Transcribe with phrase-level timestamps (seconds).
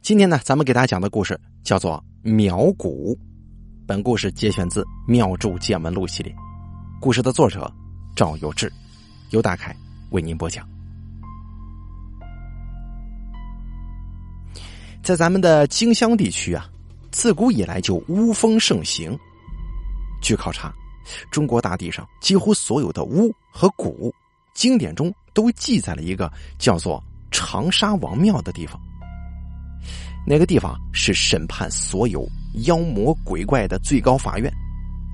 [0.00, 3.14] 今天呢，咱们给大家讲的故事叫做《苗蛊》。
[3.86, 6.34] 本故事节选自《妙著见闻录》系列，
[7.00, 7.70] 故事的作者
[8.14, 8.72] 赵有志，
[9.30, 9.74] 由大凯
[10.10, 10.66] 为您播讲。
[15.02, 16.70] 在咱们的荆襄地区啊，
[17.10, 19.18] 自古以来就巫风盛行。
[20.22, 20.72] 据考察，
[21.30, 24.10] 中国大地上几乎所有的巫和蛊，
[24.54, 28.80] 经典中都记载了一个叫做长沙王庙的地方。
[30.26, 32.28] 那个地方是审判所有
[32.66, 34.52] 妖魔鬼怪的最高法院，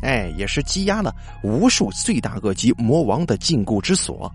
[0.02, 4.30] 哎，也是羁押了无数罪大恶极魔王的禁锢之所。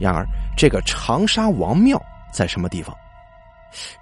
[0.00, 2.00] 然而，这个长沙王庙
[2.32, 2.94] 在什么地方？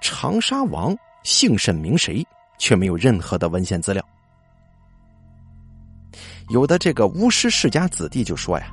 [0.00, 2.24] 长沙王姓甚名谁？
[2.56, 4.02] 却没有任何的文献资料。
[6.50, 8.66] 有的这个巫师世家子弟就说呀，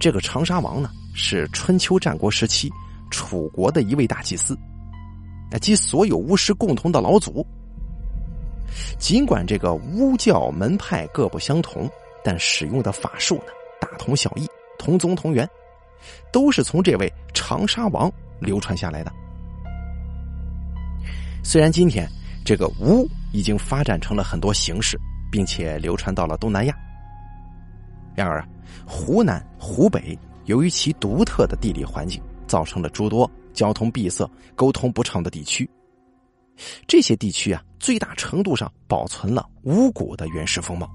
[0.00, 2.72] 这个长沙王呢是春秋战国时期
[3.10, 4.58] 楚国的一位大祭司。
[5.58, 7.46] 及所有巫师共同的老祖。
[8.98, 11.88] 尽管这个巫教门派各不相同，
[12.24, 15.48] 但使用的法术呢大同小异，同宗同源，
[16.32, 18.10] 都是从这位长沙王
[18.40, 19.12] 流传下来的。
[21.44, 22.08] 虽然今天
[22.44, 24.98] 这个巫已经发展成了很多形式，
[25.30, 26.74] 并且流传到了东南亚，
[28.14, 28.48] 然而啊，
[28.86, 33.30] 湖南、湖北由于其独特的地理环境，造成了诸多。
[33.52, 35.68] 交通闭塞、沟通不畅的地区，
[36.86, 40.90] 这些地区啊，最大程度上保存了巫蛊的原始风貌。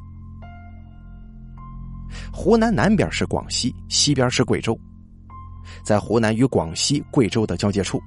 [2.31, 4.78] 湖南南边是广西，西边是贵州，
[5.83, 8.02] 在湖南与广西、贵州的交界处，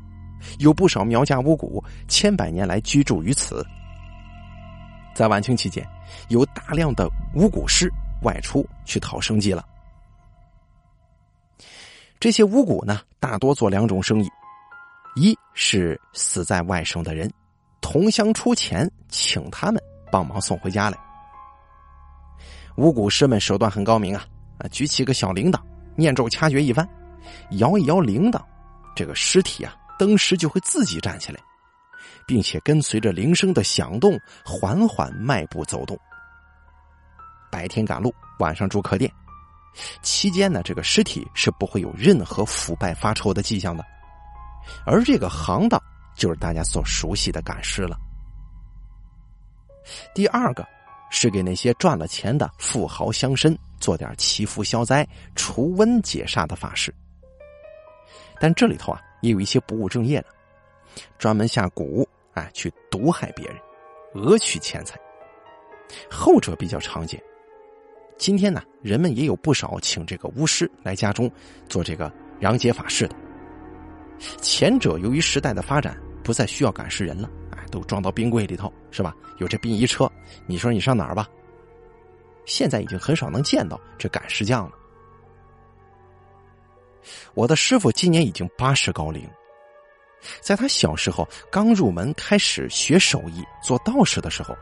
[0.58, 3.64] 有不少苗家巫蛊千百年来居住于此。
[5.14, 5.86] 在晚清期间，
[6.28, 9.64] 有大量的巫蛊师外出去讨生计了。
[12.18, 14.28] 这些巫蛊呢，大多做两种生意。
[15.16, 17.30] 一是死在外省的人，
[17.80, 20.98] 同乡出钱请他们帮忙送回家来。
[22.76, 24.24] 巫蛊师们手段很高明啊，
[24.58, 25.60] 啊，举起个小铃铛，
[25.96, 26.88] 念咒掐诀一番，
[27.58, 28.40] 摇一摇铃铛，
[28.94, 31.40] 这个尸体啊，当时就会自己站起来，
[32.26, 35.98] 并且跟随着铃声的响动，缓缓迈步走动。
[37.50, 39.12] 白天赶路，晚上住客店，
[40.02, 43.84] 期间呢，这个尸体是不会有任何腐败发臭的迹象的。
[44.86, 45.80] 而这个行当
[46.16, 47.96] 就是大家所熟悉的赶尸了。
[50.14, 50.66] 第二个
[51.10, 56.94] 是给那些赚了钱的富豪乡绅做点祈福消灾、除瘟解煞的法事。
[58.38, 60.26] 但这里头啊，也有一些不务正业的，
[61.18, 63.56] 专门下蛊，哎，去毒害别人，
[64.14, 64.98] 讹取钱财。
[66.10, 67.20] 后者比较常见。
[68.16, 71.30] 今天呢，人们也有不少请这个巫师来家中
[71.68, 73.16] 做这个阳解法事的。
[74.40, 79.14] 前者由于时代的发展，不再需要赶尸人了，哎，都装到冰柜里头，是吧？
[79.38, 80.10] 有这殡仪车，
[80.46, 81.26] 你说你上哪儿吧？
[82.44, 84.72] 现在已经很少能见到这赶尸匠了。
[87.32, 89.26] 我的师傅今年已经八十高龄，
[90.40, 94.54] 在他小时候刚入门开始学手艺做道士的时候，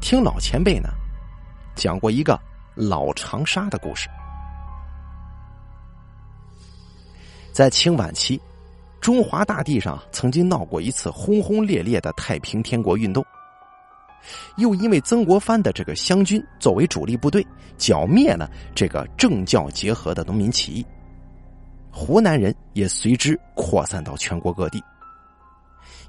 [0.00, 0.88] 听老前辈呢
[1.76, 2.40] 讲过一个
[2.74, 4.08] 老长沙的故事，
[7.52, 8.40] 在清晚期。
[9.00, 13.24] 中华大地上曾经闹过一次轰轰烈烈的太平天国运动，
[14.56, 20.86] 又因为曾国藩的这个湘军作为主力部队剿灭了这个政教结合的农民起义，
[21.90, 24.82] 湖南人也随之扩散到全国各地，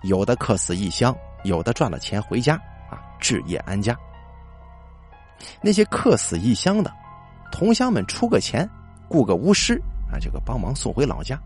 [0.02, 2.56] 有的客死异乡，有的赚了钱回家
[2.90, 3.96] 啊置业安家。
[5.62, 6.92] 那些客死异乡的，
[7.52, 8.70] 同乡们出个钱，
[9.08, 11.40] 雇个巫师啊，这个帮忙送回老家。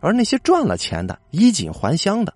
[0.00, 2.32] 而那些赚了钱的、衣锦还乡的，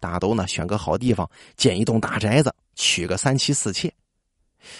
[0.00, 3.92] 大都呢选个好地方建一栋大宅子，娶个三妻四妾，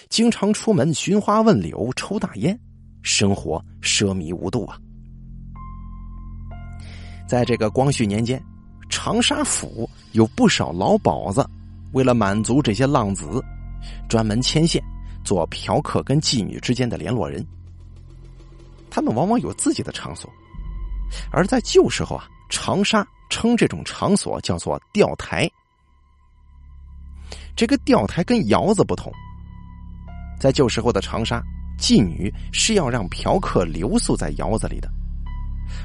[0.09, 2.59] 经常出门寻花问柳、抽大烟，
[3.01, 4.77] 生活奢靡无度啊。
[7.27, 8.43] 在这个光绪年间，
[8.89, 11.47] 长沙府有不少老鸨子，
[11.93, 13.43] 为了满足这些浪子，
[14.07, 14.83] 专门牵线
[15.23, 17.43] 做嫖客跟妓女之间的联络人。
[18.89, 20.29] 他们往往有自己的场所。
[21.31, 25.49] 而在旧时候啊，长沙称这种场所叫做钓台。
[27.55, 29.11] 这个钓台跟窑子不同，
[30.39, 31.41] 在旧时候的长沙，
[31.77, 34.89] 妓女是要让嫖客留宿在窑子里的，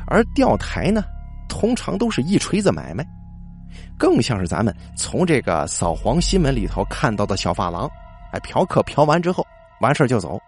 [0.06, 1.04] 而钓台呢，
[1.48, 3.06] 通常都是一锤子买卖，
[3.98, 7.86] 更像是咱们从这个扫黄新闻里头看到的小发廊，
[8.32, 9.46] 哎，嫖客嫖完之后
[9.80, 10.40] 完事就走。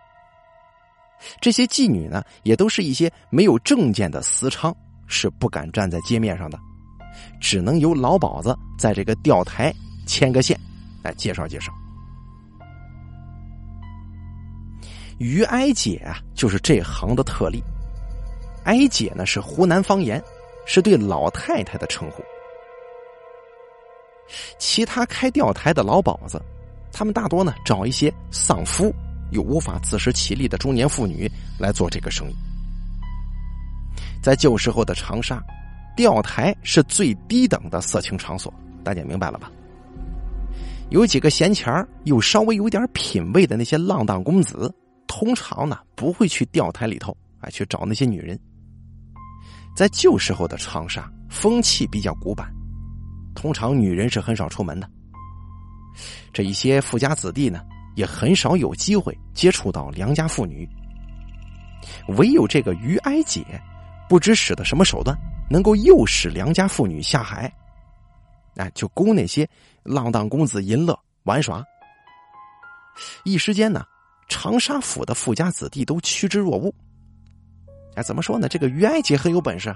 [1.41, 4.75] 这些妓女呢，也都是一些没有证件的私娼，
[5.07, 6.59] 是不敢站在街面上的。
[7.41, 9.75] 只能由老鸨子在这个钓台
[10.07, 10.59] 牵个线，
[11.03, 11.73] 来介绍介绍。
[15.19, 17.63] 于哀姐啊，就是这行的特例。
[18.65, 20.23] 哀姐呢是湖南方言，
[20.65, 22.23] 是对老太太的称呼。
[24.59, 26.41] 其他开钓台的老鸨子，
[26.93, 28.95] 他们大多呢找一些丧夫
[29.33, 32.35] 又无法自食其力的中年妇女来做这个生意。
[34.23, 35.43] 在旧时候的长沙，
[35.97, 38.53] 钓台是最低等的色情场所，
[38.85, 39.51] 大家明白了吧？
[40.91, 44.75] 有几个闲钱儿又稍微有点品位的那些浪荡公子，
[45.07, 48.39] 通常呢不会去钓台里头啊去找那些女人。
[49.77, 52.53] 在旧时候的长沙，风气比较古板，
[53.35, 54.91] 通常女人是很少出门的。
[56.33, 57.63] 这一些富家子弟呢，
[57.95, 60.69] 也很少有机会接触到良家妇女。
[62.19, 63.45] 唯有这个于哀姐，
[64.09, 65.17] 不知使的什么手段，
[65.49, 67.53] 能够诱使良家妇女下海，
[68.57, 69.49] 哎，就供那些
[69.83, 71.65] 浪荡公子淫乐玩耍。
[73.25, 73.85] 一时间呢，
[74.29, 76.73] 长沙府的富家子弟都趋之若鹜。
[77.95, 78.49] 哎，怎么说呢？
[78.49, 79.75] 这个于哀姐很有本事，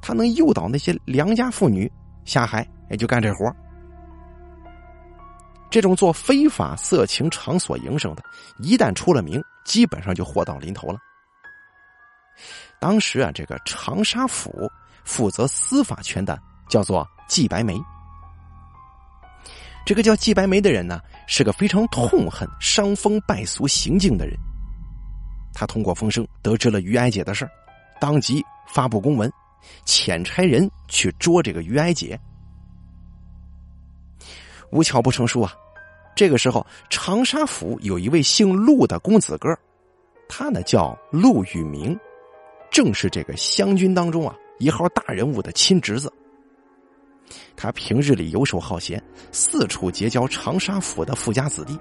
[0.00, 1.90] 她能诱导那些良家妇女
[2.24, 3.54] 下海，也就干这活。
[5.70, 8.22] 这种做非法色情场所营生的，
[8.58, 10.98] 一旦出了名，基本上就祸到临头了。
[12.80, 14.70] 当时啊，这个长沙府
[15.04, 17.78] 负责司法权的叫做季白梅。
[19.84, 24.36] 这个叫季白梅的人呢，是个非常痛恨伤风败俗行径的人。
[25.52, 27.48] 他通过风声得知了于哀姐的事
[27.98, 29.32] 当即发布公文，
[29.84, 32.18] 遣差人去捉这个于哀姐。
[34.70, 35.54] 无巧不成书啊！
[36.14, 39.56] 这个时候，长沙府有一位姓陆的公子哥，
[40.28, 41.98] 他呢叫陆羽明，
[42.70, 46.12] 正是这个湘军当中啊一号大人物的亲侄子。
[47.56, 51.78] 他平日里游手好闲，四处结交长沙府的富家子弟。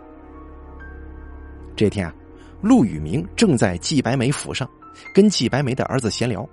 [1.75, 2.13] 这天啊。
[2.59, 4.67] 陆羽明正在季白梅府上，
[5.13, 6.43] 跟季白梅的儿子闲聊。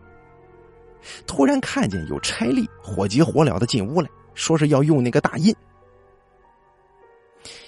[1.27, 5.57] 突然看见有差吏火急火燎的进屋来，说是要用那个大印。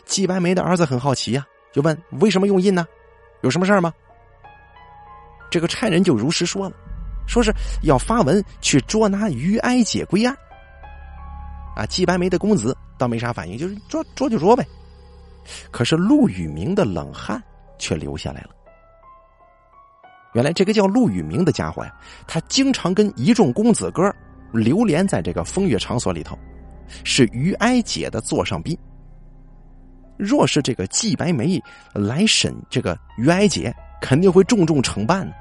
[0.06, 2.86] 季白梅的儿子很好奇呀，就问为什么用印呢？
[3.42, 3.92] 有什么事儿吗？
[5.50, 6.74] 这个差人就如实说了，
[7.28, 10.34] 说是要发文去捉拿于哀姐归案。
[11.76, 14.66] 啊，季白梅的公子倒没啥反应，就是捉捉就捉呗。
[15.70, 17.42] 可是陆羽明的冷汗。
[17.78, 18.50] 却留下来了。
[20.32, 21.94] 原来这个叫陆羽明的家伙呀，
[22.26, 24.10] 他经常跟一众公子哥
[24.50, 26.38] 流连在这个风月场所里头，
[27.04, 28.74] 是于哀姐的座上宾。
[30.18, 35.34] 若是这个季白梅来审这个于哀姐，肯定会重重惩办呢。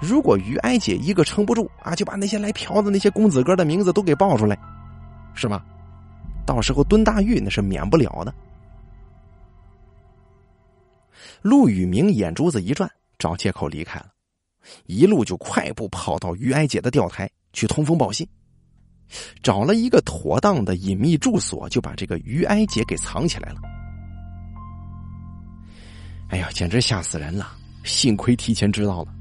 [0.00, 4.58] 如果于哀姐一个撑不住啊，就把那些来嫖的那些公子哥的名字都给报出来，
[5.34, 5.64] 是吧？
[6.46, 8.32] 到时候蹲大狱那是免不了的。
[11.42, 14.06] 陆羽明眼珠子一转，找借口离开了，
[14.86, 18.26] 一路就快步跑到于哀姐的钓台去通风报信，
[19.42, 23.60] 找了一个妥当的隐秘住所，就把这个于哀姐给藏起来了。
[26.30, 27.52] 哎呀，简直吓死人了！
[27.84, 29.14] 幸亏提前知道了，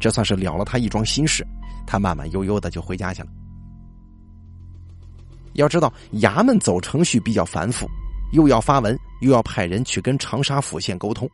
[0.00, 1.46] 这算是了了他一桩心事。
[1.86, 3.28] 他慢慢悠悠的就回家去了。
[5.52, 7.86] 要知道，衙门走程序比较繁复，
[8.32, 11.30] 又要发文，又要派人去跟长沙府县沟通。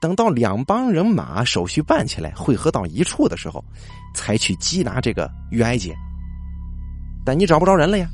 [0.00, 3.64] 等到两帮人马手续办起来，汇合到一处的时候，
[4.14, 5.96] 才去缉拿这个于哀姐。
[7.28, 8.08] 但你找不着人了呀，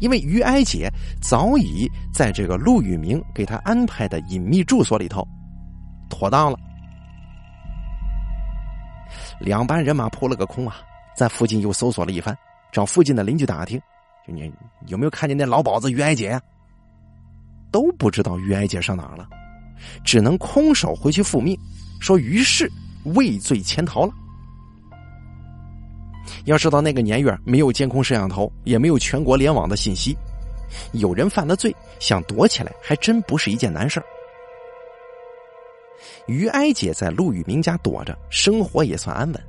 [0.00, 0.92] 因为于哀姐
[1.22, 5.24] 早已在这个陆羽明给他安排的隐秘住所里头
[6.08, 6.58] 妥当了。
[9.38, 10.78] 两班人马扑了个空啊，
[11.16, 12.36] 在附近又搜索了一番，
[12.72, 13.80] 找附近的邻居打听，
[14.26, 14.52] 就你
[14.88, 16.42] 有没有看见那老鸨子于哀姐呀？
[17.70, 19.28] 都不知道于哀姐上哪儿了。
[20.04, 21.56] 只能空手回去复命，
[22.00, 22.68] 说于是
[23.14, 24.12] 畏罪潜逃了。
[26.44, 30.16] 要知道那个年月没有监控摄像头，也没有全国联网的信息，
[30.92, 34.02] 有人犯了罪想躲起来，还真不是一件难事
[36.26, 39.42] 于哀姐在陆羽明家躲着，生活也算安稳。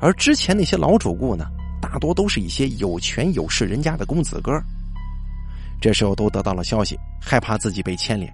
[0.00, 1.46] 而之前那些老主顾呢，
[1.80, 4.52] 大多都是一些有权有势人家的公子哥，
[5.80, 8.32] 这时候都得到了消息，害怕自己被牵连。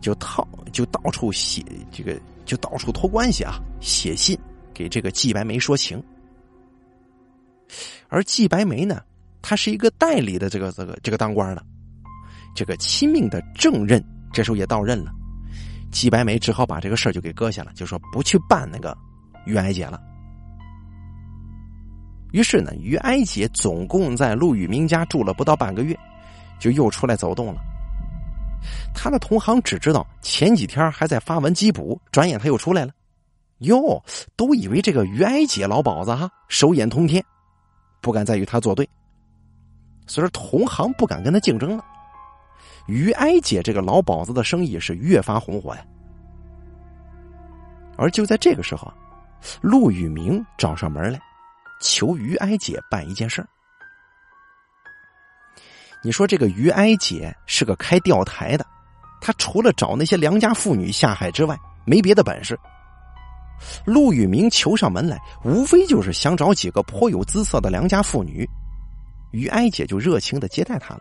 [0.00, 4.38] 就套就到处写这个，就到处托关系啊，写信
[4.72, 6.02] 给这个季白梅说情。
[8.08, 9.02] 而季白梅呢，
[9.42, 11.62] 他是一个代理的这个这个这个当官的，
[12.54, 15.12] 这个亲命的正任这时候也到任了，
[15.90, 18.96] 季白梅只好把这个事儿就给搁下了，就说不去办那个
[19.46, 20.00] 于哀姐了。
[22.32, 25.98] 于是呢，于哀姐总共在陆宇明家住了不到半个月，
[26.58, 27.60] 就又出来走动了。
[28.94, 32.92] 他的同行只知道前几天还在发文缉捕，转眼他又出来了。
[33.60, 34.02] 哟，
[34.36, 37.24] 都以为这个于哀姐老鸨子哈手眼通天，
[38.00, 38.88] 不敢再与他作对，
[40.06, 41.84] 所以说同行不敢跟他竞争了。
[42.86, 45.84] 于哀姐这个老鸨子的生意是越发红火呀。
[47.96, 48.92] 而就在这个时候，
[49.60, 51.20] 陆宇明找上门来，
[51.80, 53.48] 求于哀姐办一件事儿。
[56.02, 58.64] 你说这个于哀姐是个开钓台的，
[59.20, 62.58] 她除了找那些良家妇女下海之外，没别的本事。
[63.84, 68.48] 陆宇明求上门来，无非就是想找几个颇有姿色的良家妇女，
[69.32, 71.00] 于哀姐就热情的接待他了，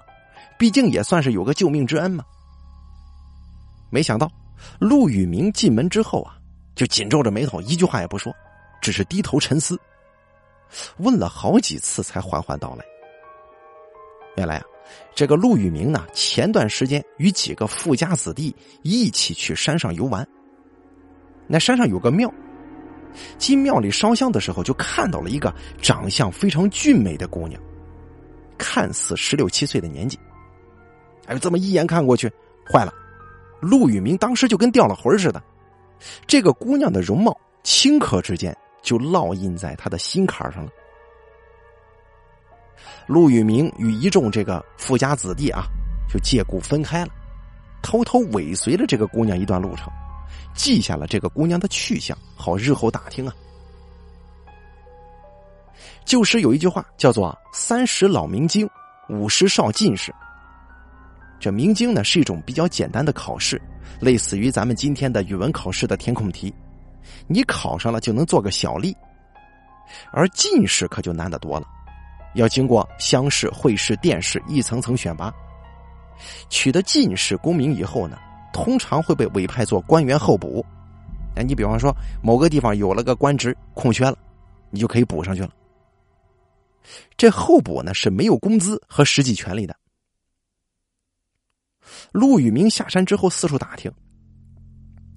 [0.58, 2.24] 毕竟也算是有个救命之恩嘛。
[3.90, 4.30] 没想到
[4.80, 6.38] 陆宇明进门之后啊，
[6.76, 8.34] 就紧皱着眉头，一句话也不说，
[8.82, 9.80] 只是低头沉思，
[10.98, 12.84] 问了好几次才缓缓道来。
[14.36, 14.66] 原来啊，
[15.16, 20.28] 这个陆宇明呢，前段时间与几个富家子弟一起去山上游玩，
[21.48, 22.32] 那山上有个庙。
[23.38, 27.62] 进庙里烧香的时候，就看到了一个长相非常俊美的姑娘，
[28.58, 30.20] 看似十六七岁的年纪。
[31.26, 32.32] 哎，这么一眼看过去，
[32.72, 32.94] 坏了！
[33.60, 35.42] 陆宇明当时就跟掉了魂似的。
[36.26, 40.72] 这个姑娘的容貌，顷刻之间就烙印在他的心坎上了。
[43.08, 45.64] 陆宇明与一众这个富家子弟啊，
[46.08, 47.10] 就借故分开了，
[47.82, 49.92] 偷偷尾随了这个姑娘一段路程。
[50.54, 53.34] 记下了这个姑娘的去向，好日后打听啊。
[56.06, 58.70] 旧时有一句话叫做“三十老明经，
[59.10, 60.14] 五十少进士”。
[61.40, 63.62] 这明经呢是一种比较简单的考试，
[64.00, 66.54] 类似于咱们今天的语文考试的填空题，
[67.28, 68.96] 你考上了就能做个小吏。
[70.12, 71.68] 而进士可就难得多了，
[72.36, 75.32] 要经过乡试、会试、殿试一层层选拔，
[76.50, 78.18] 取得进士功名以后呢。
[78.64, 80.66] 通常会被委派做官员候补，
[81.36, 84.18] 哎，你比方说某个地方有了个官职空缺了，
[84.72, 85.52] 你就可以补上去了。
[87.16, 89.76] 这候补呢是没有工资和实际权利的。
[92.12, 93.92] 陆宇明下山之后四处打听，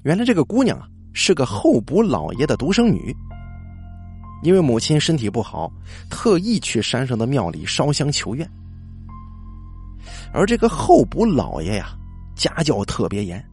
[0.02, 3.16] 原来这个姑娘啊是个候补老爷的独生女，
[4.42, 5.72] 因为母亲身体不好，
[6.10, 8.46] 特意去山上的庙里烧香求愿，
[10.30, 11.96] 而这个候补老爷呀。
[12.40, 13.44] 家教特别严，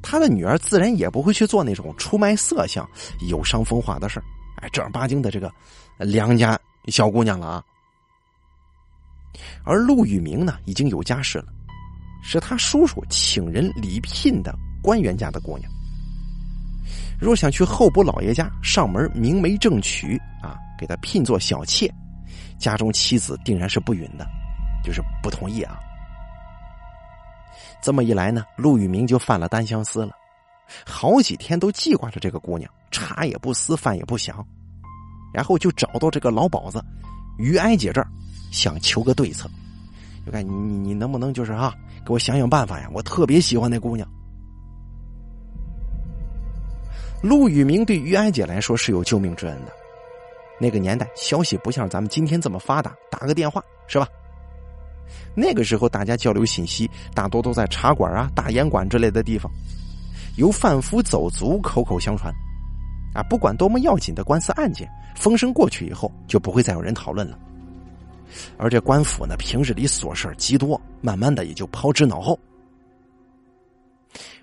[0.00, 2.88] 他的女儿自然也不会去做那种出卖色相、
[3.28, 4.24] 有伤风化的事儿
[4.62, 5.52] 哎，正儿八经的这个
[5.98, 7.64] 良家小姑娘了啊。
[9.64, 11.48] 而陆宇明呢，已经有家室了，
[12.24, 15.70] 是他叔叔请人礼聘的官员家的姑娘。
[17.20, 21.92] 若想去候补老爷家上门明媒正娶啊，给他聘做小妾，
[22.58, 24.26] 家中妻子定然是不允的，
[24.82, 25.78] 就是不同意啊。
[27.82, 30.12] 这么一来呢，陆宇明就犯了单相思了，
[30.84, 34.44] 好几天都记挂着这个姑娘，茶也不思，饭也不想，
[35.32, 36.84] 然后就找到这个老鸨子
[37.38, 38.08] 于哀姐这儿，
[38.50, 39.48] 想求个对策，
[40.24, 41.72] 就看你你能不能就是啊，
[42.04, 42.88] 给我想想办法呀！
[42.92, 44.08] 我特别喜欢那姑娘。
[47.22, 49.72] 陆宇明对于哀姐来说是有救命之恩的，
[50.58, 54.08] 那个年代消息不像咱们今天这么发达，打个电话是吧？
[55.34, 59.50] 那个时候，大家交流信息大多都在茶馆啊、大烟馆之类的地方，
[60.36, 62.32] 由贩夫走卒口口相传，
[63.14, 67.38] 啊，不管多么要紧的官司案件，风声过去以后，就不会再有人讨论了。
[68.58, 72.38] 而这官府呢，平日里琐事极多，慢慢的也就抛之脑后。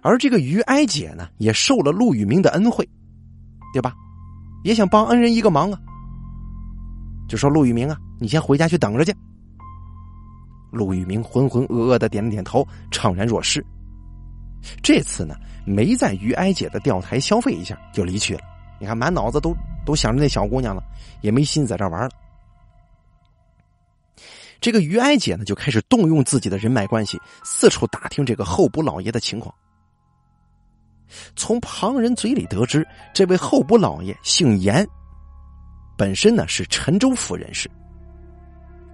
[0.01, 2.88] 而这个于哀姐呢，也受了陆宇明的恩惠，
[3.74, 3.93] 对吧？
[4.63, 5.79] 也想帮恩人一个忙啊，
[7.27, 9.13] 就说陆宇明啊，你先回家去等着去。
[10.74, 13.63] 陆玉明浑浑噩噩的点了点头，怅然若失。
[14.82, 18.42] 这次呢，没在于哀姐的钓台消费一下就离去了。
[18.80, 20.84] 你看，满脑子都都想着那小姑娘了，
[21.22, 22.10] 也没心在这玩了。
[24.60, 29.53] 这个于哀姐呢，就开始动用自己的人脉关系，四处打听这个候补老爷的情况。
[31.36, 34.88] 从旁人嘴里得知，这位候补老爷姓严，
[35.98, 37.70] 本身呢是陈州府人士。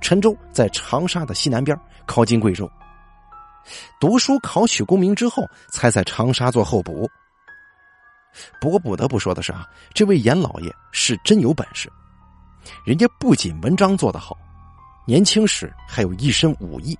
[0.02, 2.70] 陈州在长沙的西南边，靠近贵州。
[4.00, 7.10] 读书考取功名之后，才在长沙做候补。
[8.62, 11.92] 不过不得不说的是啊，这位严老爷是真有本事，
[12.86, 14.38] 人家不仅文章做得好，
[15.06, 16.98] 年轻时还有一身武艺。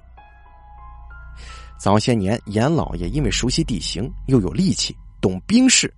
[1.78, 5.92] 早些年，严老爷因为熟悉地形，又有力气，懂兵事，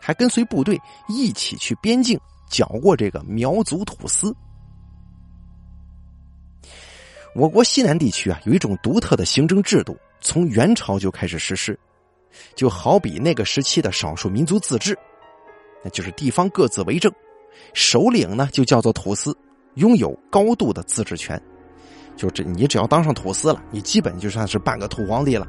[0.00, 4.34] 还跟随部队一起去边境剿过这个苗族土司。
[7.34, 11.78] 我国西南地区啊，有一种独特的行政制度，从元朝就开始实施，
[12.54, 14.96] 就好比那个时期的少数民族自治，
[15.82, 17.10] 那就是地方各自为政，
[17.72, 19.34] 首领呢就叫做土司，
[19.76, 21.40] 拥有高度的自治权。
[22.16, 25.48] 就这，你只要当上土司了，你基本就算是半个土皇帝了。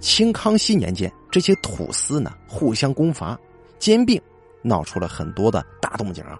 [0.00, 3.38] 清康熙年间，这些土司呢互相攻伐、
[3.78, 4.20] 兼并，
[4.60, 6.36] 闹出了很多的大动静啊。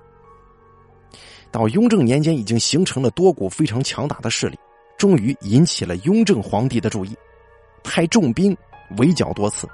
[1.52, 4.58] 到雍正年间，已经形成了多股非常强大的势力，
[4.96, 7.14] 终于引起了雍正皇帝的注意，
[7.84, 8.56] 派重兵
[8.96, 9.68] 围剿多次，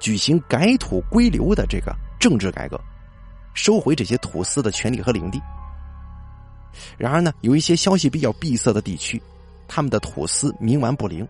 [0.00, 2.80] 举行改土归流的这个政治改革，
[3.54, 5.40] 收回这些土司的权利和领地。
[6.98, 9.22] 然而呢，有一些消息比较闭塞的地区，
[9.68, 11.26] 他们的土司冥顽不灵，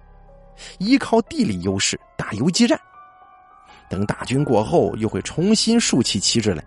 [0.79, 2.81] 依靠地理优势打游击战，
[3.91, 6.65] 等大军过后，又会重新竖起旗帜来。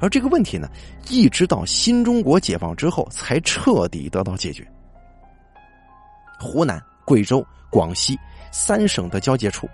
[0.00, 0.68] 而这个问题呢，
[1.08, 4.66] 一直到新中国解放之后，才彻底得到解决。
[6.38, 8.18] 湖南、贵州、广西
[8.52, 9.68] 三省的交界处，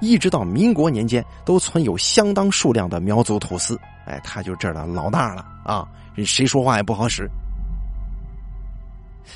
[0.00, 3.78] 一直到民国年间，都存有相当数量的苗族土司。
[4.06, 5.88] 哎，他就这儿的老大了啊！
[6.24, 7.28] 谁说话也不好使。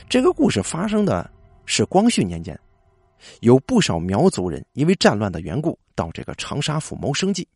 [0.08, 1.28] 这个故事发生的
[1.64, 2.58] 是光绪年间，
[3.40, 7.48] 有不少苗族人因为战乱的缘故，到这个长沙府谋生计。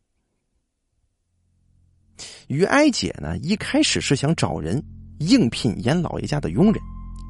[2.47, 4.81] 于哀姐呢，一开始是想找人
[5.19, 6.81] 应聘严老爷家的佣人，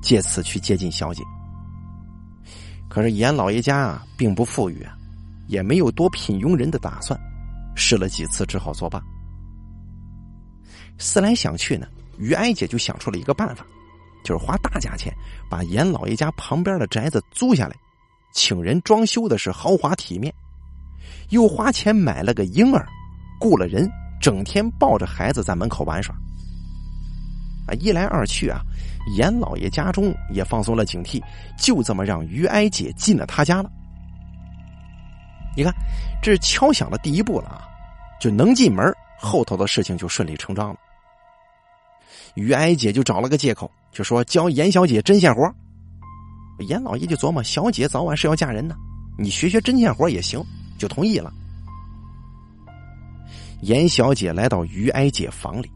[0.02, 1.24] 借此去接近小姐。
[2.90, 4.96] 可是严老爷家啊，并不富裕啊，
[5.48, 7.20] 也没有多聘佣人的打算，
[7.76, 9.02] 试了几次，只好作罢。
[11.00, 11.88] 思来想去呢，
[12.20, 13.66] 于哀姐就想出了一个办法，
[14.24, 15.12] 就是花大价钱
[15.50, 17.76] 把严老爷家旁边的宅子租下来，
[18.32, 20.32] 请人装修的是豪华体面，
[21.30, 22.88] 又花钱买了个婴儿，
[23.40, 23.90] 雇了人。
[24.24, 26.16] 整天抱着孩子在门口玩耍，
[27.68, 28.62] 啊，一来二去啊，
[29.18, 31.22] 严老爷家中也放松了警惕，
[31.58, 33.70] 就这么让于哀姐进了他家了。
[35.58, 35.74] 你看，
[36.22, 37.68] 这是敲响了第一步了啊，
[38.18, 40.78] 就能进门，后头的事情就顺理成章了。
[42.36, 45.54] 于哀姐就找了个借口，就说教严小姐针线活。
[46.60, 48.76] 严老爷就琢磨，小姐早晚是要嫁人的，
[49.20, 50.42] 你学学针线活也行，
[50.78, 51.30] 就同意了。
[53.64, 55.72] 严小姐来到于哀姐房里，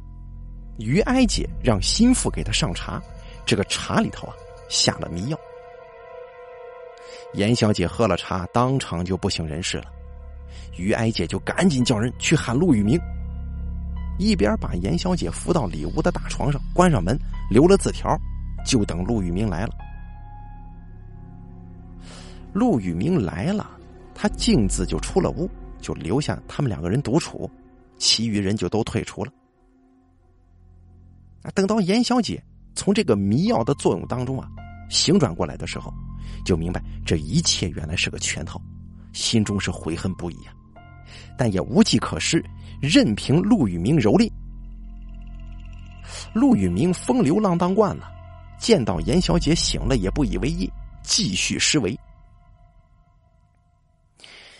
[0.78, 3.02] 于哀姐让心腹给她上茶，
[3.46, 4.36] 这个茶里头啊
[4.68, 5.40] 下了迷药。
[7.34, 9.86] 严小姐喝了茶，当场就不省人事了。
[10.76, 13.00] 于哀姐就赶紧叫人去喊陆玉明，
[14.20, 17.18] 一边把严小姐扶到里屋的大床上，关上门，
[17.50, 18.14] 留了字条，
[18.66, 19.72] 就等陆玉明来了。
[22.52, 23.66] 陆玉明来了，
[24.14, 27.50] 他径自就出了屋，就留下他们两个人独处。
[27.98, 29.32] 其余人就都退出了。
[31.56, 32.44] 等到严小姐
[32.76, 34.50] 从这个迷药的作用当中啊
[34.90, 35.94] 醒转过来的时候，
[36.46, 38.62] 就明白这一切原来是个圈套，
[39.14, 40.54] 心中是悔恨不已啊，
[41.38, 42.44] 但也无计可施，
[42.82, 44.32] 任凭陆羽明蹂躏。
[46.34, 48.12] 陆羽明风流浪荡惯了，
[48.60, 51.98] 见到严小姐醒了也不以为意，继续施为。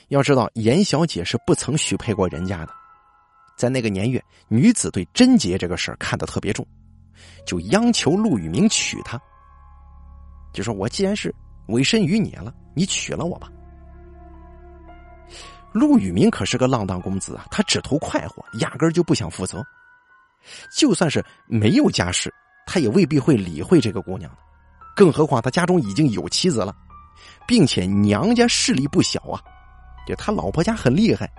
[0.10, 2.74] 要知道，严小姐是不曾许配过人家的。
[3.58, 6.66] 在那个年月，女子对贞洁这个事儿看得特别重，
[7.46, 9.20] 就央求陆羽明娶她。
[10.54, 11.34] 就说我既然是
[11.68, 13.52] 委身于你了，你娶了我吧。
[15.74, 19.64] 陆羽明可是个浪荡公子啊，他只图快活，压根儿就不想负责。
[20.72, 22.34] 就算是没有家室，
[22.66, 24.38] 他也未必会理会这个姑娘的。
[24.96, 26.76] 更何况他家中已经有妻子了，
[27.48, 29.42] 并且娘家势力不小啊，
[30.08, 31.30] 就他老婆家很厉害，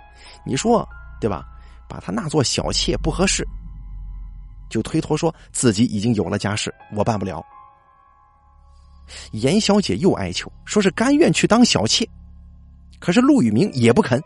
[0.45, 0.87] 你说
[1.21, 1.45] 对吧？
[1.89, 3.47] 把他纳做小妾不合适，
[4.69, 7.45] 就推脱说自己已经有了家室，我办不了。
[9.33, 12.07] 严小姐又哀求，说是甘愿去当小妾，
[13.01, 14.23] 可是陆羽明也不肯，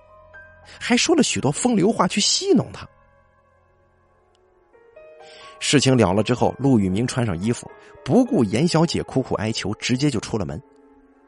[0.81, 2.85] 还说了许多风流话去戏弄他。
[5.61, 7.71] 事情了了之后，陆羽明穿上衣服，
[8.05, 10.61] 不顾严小姐苦苦哀求，直接就出了门，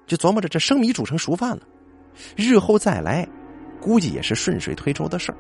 [0.08, 1.62] 就琢磨着这生米煮成熟饭了，
[2.36, 3.24] 日后再来，
[3.80, 5.38] 估计也是顺水推舟的事儿。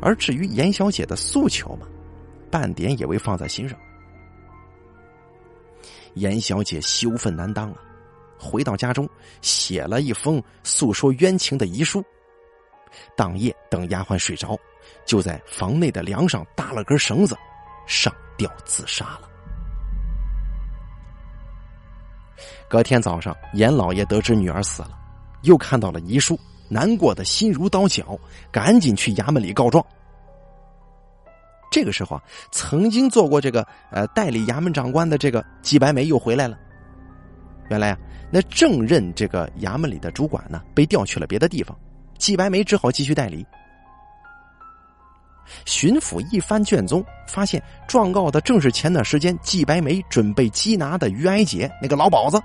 [0.00, 1.86] 而至于严小姐的诉求嘛，
[2.50, 3.78] 半点也未放在心上。
[6.14, 7.78] 严小姐羞愤难当啊，
[8.38, 9.08] 回到家中
[9.40, 12.04] 写了一封诉说冤情的遗书。
[13.16, 14.58] 当夜等丫鬟睡着，
[15.06, 17.34] 就在房内的梁上搭了根绳子，
[17.86, 19.30] 上吊自杀了。
[22.68, 24.98] 隔天早上，严老爷得知女儿死了，
[25.42, 26.38] 又看到了遗书。
[26.72, 28.18] 难过的心如刀绞，
[28.50, 29.84] 赶紧去衙门里告状。
[31.70, 36.58] 这个时候啊，曾经做过这个呃代理衙门长官的这个季白梅又回来了。
[37.70, 37.98] 原来啊，
[38.30, 41.76] 那正任这个衙门里的主管呢，被调去了别的地方，
[42.18, 43.46] 季白梅只好继续代理。
[45.64, 52.40] 巡抚一番卷宗，发现状告的正是前段时间季白梅准备缉拿的于哀杰那个老鸨子。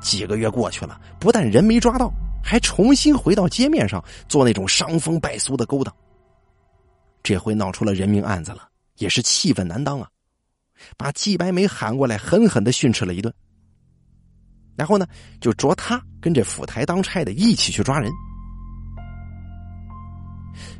[0.00, 2.12] 几个月过去了，不但人没抓到，
[2.44, 5.92] 还重新回到街面上做那种伤风败俗的勾当。
[7.22, 10.08] 这回闹出了人命案子了，也是气愤难当啊！
[10.98, 13.32] 把季白梅喊过来，狠狠的训斥了一顿。
[14.76, 15.06] 然后呢，
[15.40, 18.12] 就着他跟这府台当差的一起去抓人。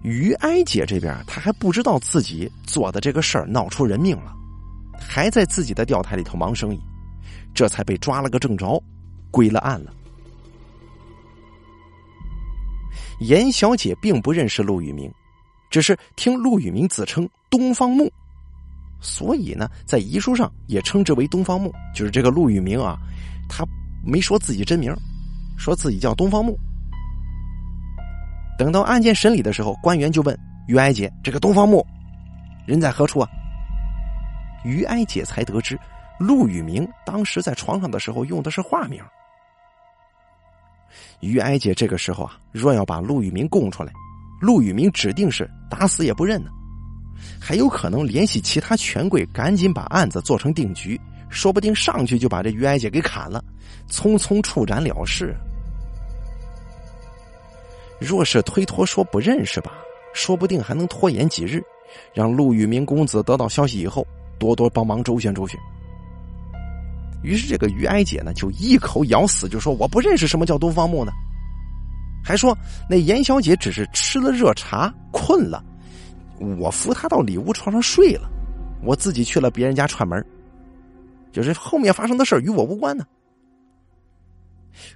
[0.02, 4.34] 于哀姐这边，她还不知道自己做的这个事儿闹出人命了，
[5.00, 6.80] 还在自己的钓台里头忙生意，
[7.54, 8.82] 这才被抓了个正着，
[9.30, 9.94] 归了案了。
[13.26, 15.10] 严小姐并不认识陆羽明，
[15.70, 18.10] 只是听陆羽明自称东方木，
[19.00, 21.72] 所以呢，在遗书上也称之为东方木。
[21.94, 22.98] 就是这个陆羽明啊，
[23.48, 23.64] 他
[24.04, 24.94] 没说自己真名，
[25.56, 26.58] 说自己叫东方木。
[28.58, 31.84] 等到案件审理的时候，官员就问于哀姐：“这个东方木
[32.66, 33.28] 人在何处啊？”
[34.64, 35.78] 于哀姐才得知，
[36.18, 39.02] 陆羽明当时在床上的时候用的是化名。
[41.20, 43.92] 于哀姐这个时候啊，若要把陆羽明供出来，
[44.40, 46.50] 陆羽明指定是打死也不认呢，
[47.40, 53.42] 还有可能联系其他权贵，赶紧把案子做成定局，说不定上去就把这于哀姐给砍了，
[53.88, 55.34] 匆匆处斩了事。
[57.98, 59.72] 若是推脱说不认识吧，
[60.12, 61.62] 说不定还能拖延几日，
[62.12, 64.06] 让陆羽明公子得到消息以后，
[64.38, 65.58] 多多帮忙周旋周旋。
[67.24, 71.10] 于是这个于哀姐呢，就一口咬死，就说我不认识什么叫东方木呢，
[72.22, 72.56] 还说
[72.88, 75.64] 那严小姐只是吃了热茶困了，
[76.58, 78.30] 我扶她到里屋床上睡了，
[78.82, 80.24] 我自己去了别人家串门，
[81.32, 83.04] 就是后面发生的事与我无关呢。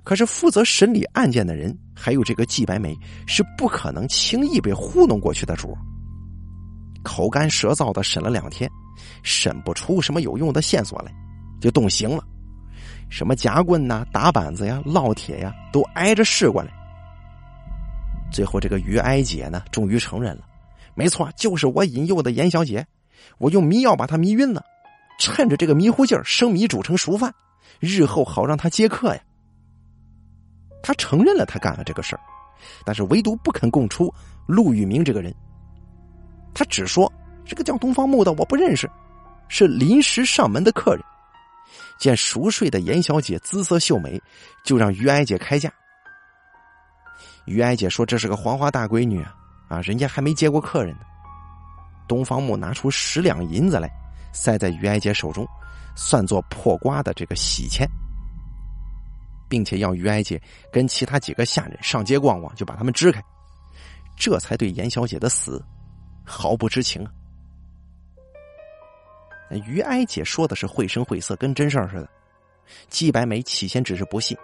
[0.03, 2.95] 可是负责审理案件的人，还有这个季白梅，
[3.27, 5.77] 是不可能轻易被糊弄过去的主。
[7.05, 8.69] 口干舌燥的审了两天，
[9.23, 11.15] 审不出什么有用的线索来，
[11.61, 12.23] 就动刑了。
[13.11, 16.71] 什么夹棍呐、打板子呀、烙铁呀，都挨着试过来。
[18.31, 20.43] 最后，这个于哀姐呢，终于承认了，
[20.95, 22.87] 没错，就是我引诱的严小姐，
[23.39, 24.63] 我用迷药把她迷晕了，
[25.19, 27.35] 趁着这个迷糊劲儿生米煮成熟饭，
[27.81, 29.21] 日后好让她接客呀。
[30.83, 32.21] 他承认了他干了这个事儿，
[32.85, 34.13] 但是唯独不肯供出
[34.47, 35.35] 陆玉明这个人。
[36.55, 37.13] 他只说
[37.45, 38.89] 这个叫东方木的我不认识，
[39.49, 41.03] 是临时上门的客人。
[41.99, 44.21] 见熟睡的严小姐姿色秀美，
[44.65, 45.73] 就让于哀姐开价。
[47.47, 49.35] 于哀姐说这是个黄花大闺女啊，
[49.69, 51.01] 啊，人家还没接过客人呢。
[52.07, 53.91] 东方木拿出十两银子来，
[54.33, 55.47] 塞在于哀姐手中，
[55.97, 57.89] 算作破瓜的这个喜钱。
[59.51, 60.39] 并且要于哀姐
[60.71, 63.25] 跟其他几个下人上街逛逛，就把他们支开，
[64.15, 65.65] 这才对严小姐的死
[66.23, 67.11] 毫不知情啊。
[69.67, 72.09] 于哀姐说的是绘声绘色，跟真事儿似的。
[72.89, 74.37] 季白梅起先只是不信，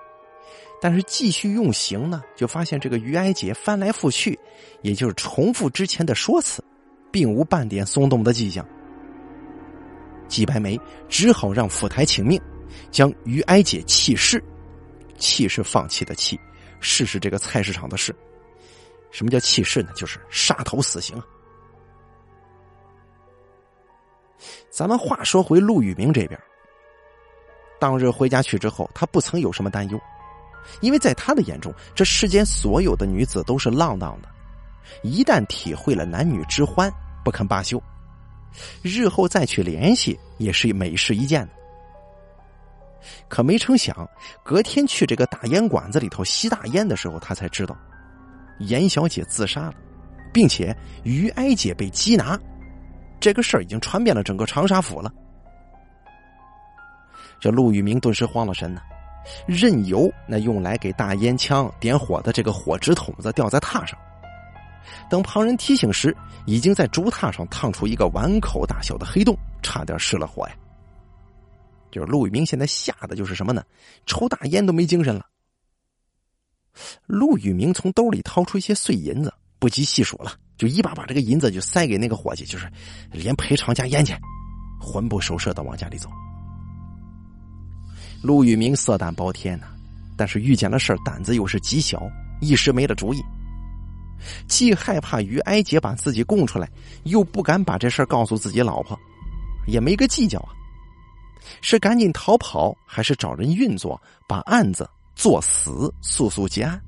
[0.81, 4.39] 但是继续用刑呢，就发现这个于哀姐翻来覆去，
[4.83, 6.65] 也就是重复之前的说辞，
[7.13, 8.67] 并无半点松动的迹象。
[10.27, 12.41] 季白梅只好让府台请命，
[12.91, 14.43] 将于哀姐弃市。
[15.19, 16.41] 弃是放弃的弃，
[16.81, 18.15] 市是这个菜市场的市。
[19.11, 19.91] 什么叫弃市呢？
[19.95, 21.23] 就是杀头死刑。
[24.71, 26.39] 咱们话说回陆羽明这边，
[27.79, 30.01] 当日回家去之后，他不曾有什么担忧，
[30.81, 34.29] 因为在他的眼中，这世间所有的女子都是浪荡的，
[35.03, 36.93] 一旦体会了男女之欢，
[37.25, 37.83] 不肯罢休，
[38.83, 41.49] 日后再去联系也是美事一件。
[43.29, 44.09] 可没成想，
[44.43, 47.77] 隔天去这个大烟馆子里头吸大烟的时候，他才知道，
[48.61, 49.75] 严小姐自杀了，
[50.33, 52.41] 并且于哀姐被缉拿，
[53.21, 55.13] 这个事儿已经传遍了整个长沙府了。
[57.41, 58.81] 这陆羽明顿时慌了神呢，
[59.47, 63.99] 任由那用来给大烟枪点火的这个火纸筒子掉在榻上，
[65.11, 70.55] 等旁人提醒时，已经在竹榻上烫出一个碗口大小的黑洞，差点失了火呀。
[71.91, 73.63] 就是陆羽明现在吓得就是什么呢？
[74.07, 75.27] 抽大烟都没精神了。
[77.07, 82.71] 陆羽明从兜里掏出一些碎银子，不计细数了，就一把把这个银子就塞给那个伙计，就是
[83.11, 84.19] 连赔偿加烟钱，
[84.81, 86.09] 魂不守舍的往家里走。
[88.23, 89.67] 陆羽明色胆包天呐，
[90.17, 92.03] 但是遇见了事胆子又是极小，
[92.41, 93.23] 一时没了主意。
[94.49, 96.67] 既害怕于哀杰把自己供出来，
[97.03, 98.99] 又不敢把这事告诉自己老婆，
[99.67, 100.49] 也没个计较啊。
[101.61, 106.81] 是赶紧逃跑，还是找人运作，把案子做死，速速结案？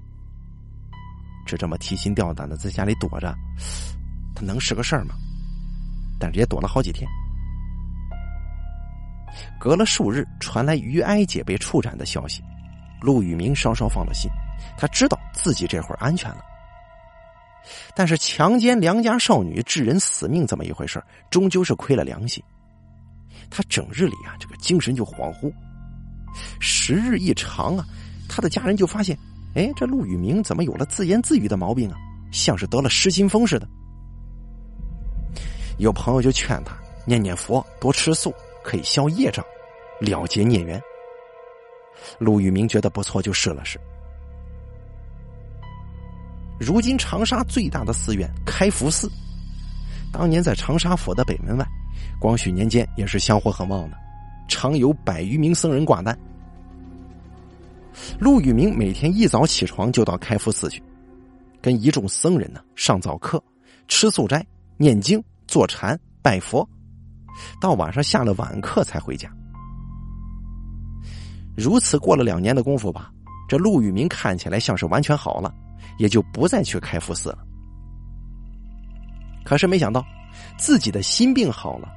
[1.47, 3.35] 就这么提心吊胆的在家里躲着，
[4.35, 5.15] 他能是个事儿吗？
[6.19, 7.09] 但是也躲了好几天。
[9.61, 12.43] 隔了数日，传来于哀姐被处斩的消息，
[13.01, 14.31] 陆宇明稍稍放了心，
[14.77, 16.45] 他知道自己这会儿安全了。
[17.95, 22.43] 但是强奸良家少女、致人死命这么一回事终究是亏了良心。
[23.51, 25.53] 他整日里啊，这个精神就恍惚。
[26.61, 27.85] 时日一长啊，
[28.29, 29.19] 他的家人就发现，
[29.57, 31.97] 哎，这陆宇明怎么有了自言自语的毛病啊？
[32.31, 33.67] 像是得了失心疯似的。
[35.79, 39.43] 有朋友就劝他念念佛，多吃素，可以消业障，
[39.99, 40.79] 了结孽缘。
[42.19, 43.81] 陆宇明觉得不错，就试了试。
[46.61, 49.11] 如今长沙最大的寺院开福寺，
[50.13, 51.67] 当年在长沙府的北门外，
[52.21, 53.97] 光绪年间也是香火很旺的，
[54.49, 56.19] 常有百余名僧人挂单。
[58.19, 60.83] 陆宇明每天一早起床就到开福寺去，
[61.61, 63.43] 跟一众僧人呢上早课，
[63.89, 65.23] 吃素斋，念经。
[65.49, 66.69] 坐禅拜佛，
[67.61, 69.31] 到晚上下了晚课才回家。
[71.57, 73.13] 如此过了两年的功夫吧，
[73.49, 75.55] 这陆宇明看起来像是完全好了，
[75.99, 77.39] 也就不再去开福寺了。
[79.45, 80.05] 可是没想到，
[80.59, 81.89] 自己的心病好了，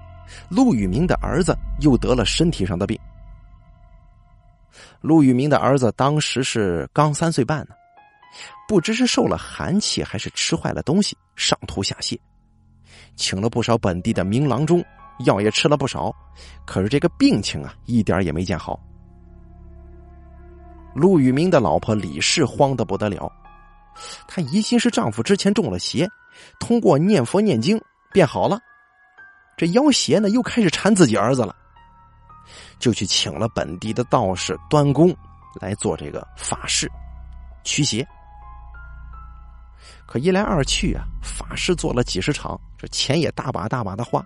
[0.47, 2.95] 陆宇明的儿子又得了身体上的病。
[5.01, 7.75] 陆宇明的儿子当时是刚三岁半呢，
[8.67, 12.19] 不知是受了寒气还是吃坏了东西，上吐下泻。
[13.15, 14.83] 请了不少本地的名郎中，
[15.25, 16.13] 药也吃了不少，
[16.65, 18.79] 可是这个病情啊，一点也没见好。
[20.95, 23.31] 陆宇明的老婆李氏慌得不得了，
[24.27, 26.07] 她疑心是丈夫之前中了邪，
[26.59, 27.79] 通过念佛念经
[28.11, 28.59] 变好了，
[29.55, 31.55] 这妖邪呢又开始缠自己儿子了，
[32.79, 35.15] 就去请了本地的道士端公
[35.59, 36.89] 来做这个法事
[37.63, 38.07] 驱邪。
[40.07, 44.25] 可一来二去啊，法事做了几十场，这钱也大把大把的花，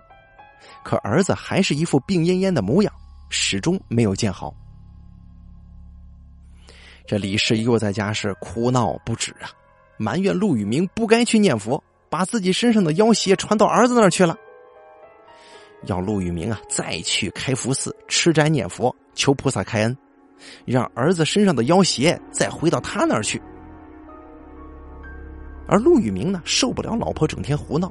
[0.82, 2.92] 可儿子还是一副病恹恹的模样，
[3.28, 4.54] 始终没有见好。
[7.06, 9.52] 这李氏又在家是哭闹不止啊，
[9.98, 14.34] 埋怨陆宇明不该去念佛，把自己身上的妖邪传到儿子那儿去了，
[15.86, 19.96] 要陆宇明啊再去开福寺吃斋念佛，求菩萨开恩，
[20.64, 23.40] 让儿子身上的妖邪再回到他那儿去。
[25.66, 27.90] 而陆宇明呢，受不了老婆整天胡闹，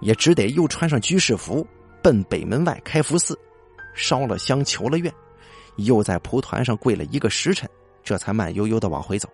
[0.00, 1.66] 也只得又穿上居士服，
[2.02, 3.38] 奔北门外开福寺，
[3.94, 5.12] 烧了香求了愿，
[5.76, 7.68] 又在蒲团上跪了一个时辰，
[8.02, 9.28] 这才慢悠悠的往回走。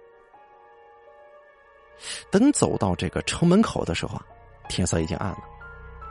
[2.31, 4.23] 等走到这个城门口的时候啊，
[4.69, 5.39] 天色已经暗了，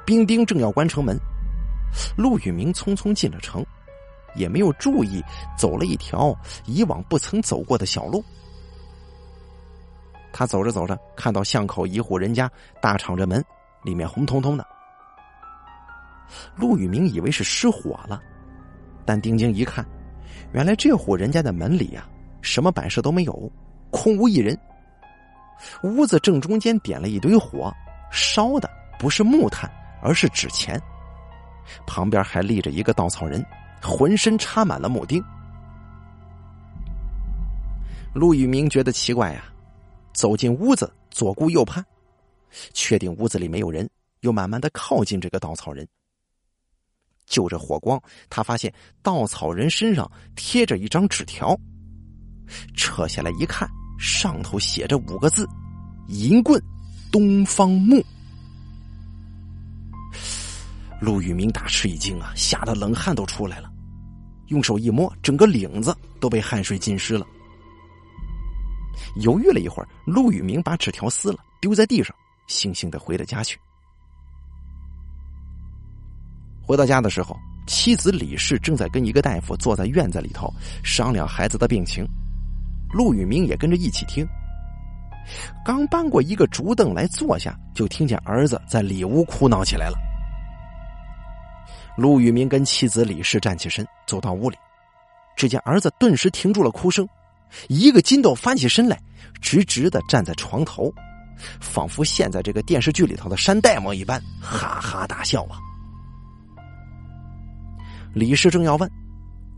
[0.06, 1.16] 兵丁正要关城门，
[2.16, 3.66] 陆宇明匆匆进了城，
[4.36, 5.24] 也没有注意，
[5.58, 8.24] 走了一条以往不曾走过的小路。
[10.32, 12.50] 他走着走着，看到巷口一户人家
[12.82, 13.44] 大敞着门，
[13.84, 14.66] 里面红彤彤的。
[16.56, 18.22] 陆宇明以为是失火了，
[19.06, 19.84] 但定睛一看，
[20.54, 22.08] 原来这户人家的门里呀，
[22.42, 23.52] 什么摆设都没有，
[23.90, 24.58] 空无一人。
[25.82, 27.74] 屋子正中间点了一堆火，
[28.12, 29.70] 烧的不是木炭，
[30.02, 30.80] 而是纸钱。
[31.86, 33.46] 旁边还立着一个稻草人，
[33.82, 35.24] 浑身插满了木钉。
[38.14, 39.46] 陆宇明觉得奇怪呀。
[40.12, 41.86] 走进屋子，左顾右盼，
[42.74, 45.88] 确定屋子里没有人，又慢慢的靠近这个稻草人。
[47.26, 51.58] 就着火光，他发现稻草人身上贴着一张纸条，
[52.76, 55.48] 扯下来一看，上头写着五个字
[56.10, 56.62] ：“银棍，
[57.12, 58.04] 东方木。”
[61.00, 63.72] 陆宇明大吃一惊啊，吓得冷汗都出来了，
[64.48, 67.26] 用手一摸，整个领子都被汗水浸湿了。
[69.22, 72.14] 犹豫了一会儿，陆宇明把纸条撕了，丢在地上，
[72.50, 73.58] 悻悻的回了家去。
[76.62, 77.36] 回到家的时候，
[77.66, 82.06] 妻子李氏正在跟一个大夫坐在院子里头商量孩子的病情，
[82.92, 84.28] 陆宇明也跟着一起听。
[85.64, 90.09] 刚搬过一个竹凳来坐下，就听见儿子在里屋哭闹起来了。
[92.00, 94.56] 陆宇明跟妻子李氏站起身，走到屋里，
[95.36, 97.06] 只见儿子顿时停住了哭声。
[97.68, 98.98] 一个筋斗翻起身来，
[99.42, 100.94] 直直的站在床头，
[101.60, 105.60] 仿佛现在这个电视剧里头的山大王一般，哈哈大笑啊！
[108.14, 108.90] 李氏正要问，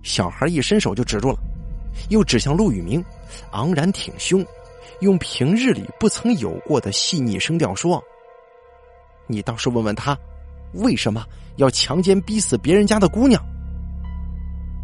[0.02, 1.38] 小孩一伸手就止住了，
[2.10, 3.06] 又指向陆宇明，
[3.52, 4.44] 昂然挺胸，
[5.02, 8.04] 用平日里不曾有过的细腻声调说
[9.28, 10.18] ：“你倒是问问他，
[10.74, 11.24] 为什么
[11.62, 13.42] 要强奸逼死别人家的姑娘？”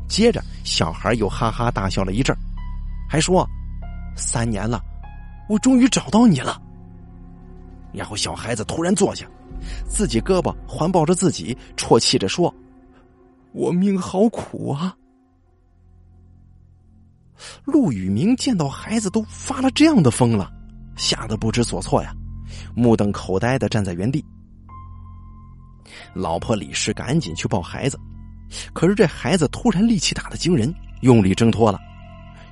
[0.07, 2.35] 接着，小孩又哈哈大笑了一阵
[3.09, 3.45] 还说
[4.15, 4.81] ：“三年了，
[5.49, 6.61] 我终于找到你了。”
[7.91, 9.27] 然后小孩子突然坐下，
[9.89, 12.53] 自己胳膊环抱着自己，啜泣着说
[13.51, 14.95] ：“我命好苦啊！”
[17.65, 20.51] 陆宇明见到孩子都发了这样的疯了，
[20.95, 22.13] 吓得不知所措呀，
[22.75, 24.23] 目瞪口呆的站在原地。
[26.17, 27.99] 老婆李氏赶紧去抱孩子，
[28.73, 31.80] 可是这孩子突然力气大的惊人，用力挣脱了，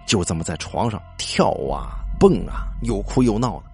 [0.06, 3.66] 就这么在床上跳啊蹦啊，又哭又闹的。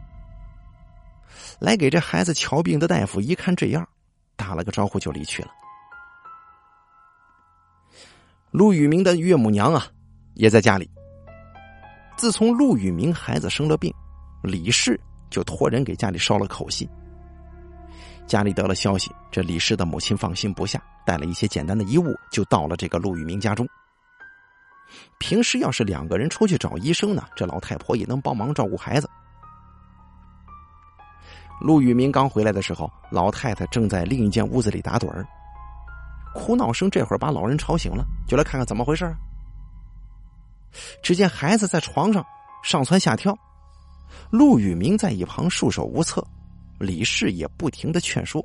[1.60, 3.88] 来给这孩子瞧病的大夫一看这样，
[4.36, 5.50] 打了个招呼就离去了。
[8.50, 9.88] 陆宇明的岳母娘啊，
[10.34, 10.90] 也在家里。
[12.18, 13.94] 自从陆宇明孩子生了病，
[14.44, 15.00] 李氏
[15.30, 16.88] 就托人给家里捎了口信。
[18.28, 23.68] 家里得了消息，这李氏的母亲放心不下，带了一些简单的衣物，就到了这个陆宇明家中。
[25.20, 29.10] 平时要是两个人出去找医生呢，这老太婆也能帮忙照顾孩子。
[31.62, 35.28] 陆宇明刚回来的时候，老太太正在另一间屋子里打盹儿，
[36.34, 39.14] 哭闹声这会儿把老人吵醒了，就来看看怎么回事。
[41.04, 42.26] 只见孩子在床上
[42.64, 43.38] 上蹿下跳，
[44.30, 46.26] 陆宇明在一旁束手无策，
[46.82, 48.44] 李氏也不停的劝说，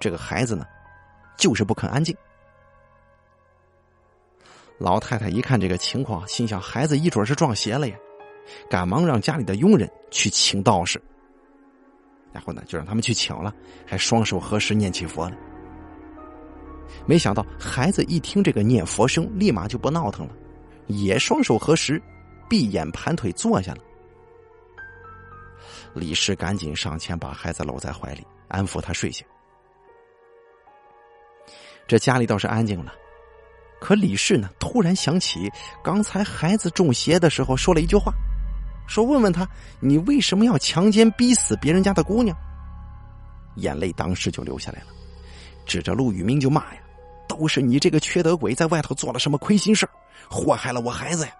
[0.00, 0.66] 这个孩子呢，
[1.36, 2.16] 就是不肯安静。
[4.78, 7.96] 老太太一看这个情况，心想孩子一准是撞邪了呀，
[8.68, 11.00] 赶忙让家里的佣人去请道士，
[12.32, 13.54] 然后呢就让他们去请了，
[13.86, 15.36] 还双手合十念起佛来。
[17.06, 20.34] 没想到孩子一听这个念佛声，立马就不闹腾了。
[20.88, 22.02] 也双手合十，
[22.48, 23.78] 闭眼盘腿坐下了。
[25.94, 29.24] 李氏赶紧上前把孩子搂在怀里，安抚他睡下。
[31.86, 32.92] 这家里倒是安静了，
[33.80, 35.50] 可李氏呢，突然想起
[35.82, 38.12] 刚才孩子中邪的时候说了一句话，
[38.86, 39.46] 说：“问问他，
[39.80, 42.36] 你为什么要强奸逼死别人家的姑娘？”
[43.56, 44.86] 眼泪当时就流下来了，
[45.66, 46.80] 指着陆宇明就骂呀。
[47.28, 49.88] 都是你这个缺德鬼在外头做了什么亏心事
[50.28, 51.32] 祸害了我孩子呀！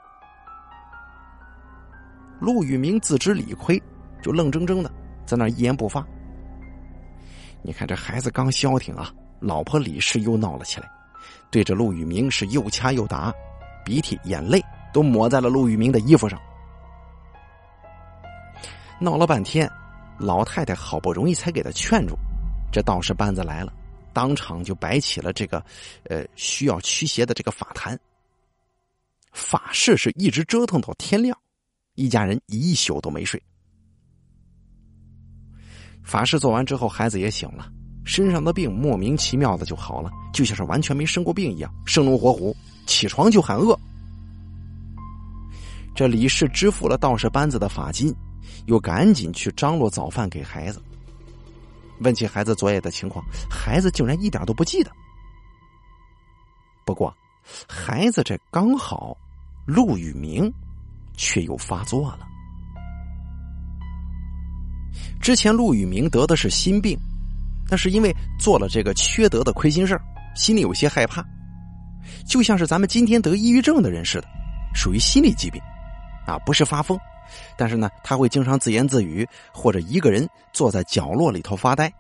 [2.41, 3.81] 陆宇明自知理亏，
[4.23, 4.91] 就愣怔怔的
[5.27, 6.07] 在那一言不发。
[7.61, 10.91] 你看这孩子刚消停啊，老婆李氏又闹了起来，
[11.51, 13.33] 对着陆宇明是又掐又打，
[13.85, 14.61] 鼻涕眼泪
[14.93, 16.41] 都抹在了陆宇明的衣服上。
[18.99, 19.71] 闹了半天，
[20.19, 22.17] 老太太好不容易才给他劝住，
[22.73, 23.73] 这道士班子来了。
[24.13, 25.65] 当场就摆起了这个，
[26.05, 27.99] 呃，需要驱邪的这个法坛。
[29.33, 31.37] 法事是一直折腾到天亮，
[31.95, 33.43] 一家人一宿都没睡。
[36.03, 37.71] 法事做完之后，孩子也醒了，
[38.05, 42.55] 身上的病莫名其妙的就好了，就像是完全没生过病一样，生龙活虎，
[42.87, 43.79] 起床就喊饿。
[45.95, 48.15] 这李氏支付了道士班子的法金，
[48.67, 50.83] 又赶紧去张罗早饭给孩子。
[52.01, 54.91] 问起孩子昨夜的情况，孩子竟然一点都不记得。
[56.85, 57.15] 不过，
[57.69, 59.17] 孩子这刚好，
[59.67, 60.53] 陆宇明
[61.17, 62.27] 却又发作了。
[65.23, 66.99] 之前陆宇明得的是心病，
[67.71, 69.99] 那是因为做了这个缺德的亏心事
[70.35, 71.25] 心里有些害怕，
[72.27, 74.27] 就像是咱们今天得抑郁症的人似的，
[74.75, 75.63] 属于心理疾病，
[76.27, 76.99] 啊，不是发疯。
[77.57, 81.91] 但是呢，他会经常自言自语，或者一个人坐在角落里头发呆。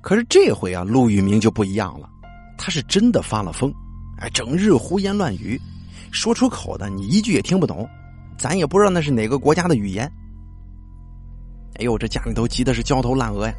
[0.00, 2.08] 可是这回啊，陆宇明就不一样了，
[2.56, 3.70] 他是真的发了疯，
[4.18, 5.60] 哎，整日胡言乱语，
[6.10, 7.86] 说出口的你一句也听不懂，
[8.38, 10.10] 咱也不知道那是哪个国家的语言。
[11.76, 13.54] 哎呦，这家里头急的是焦头烂额呀，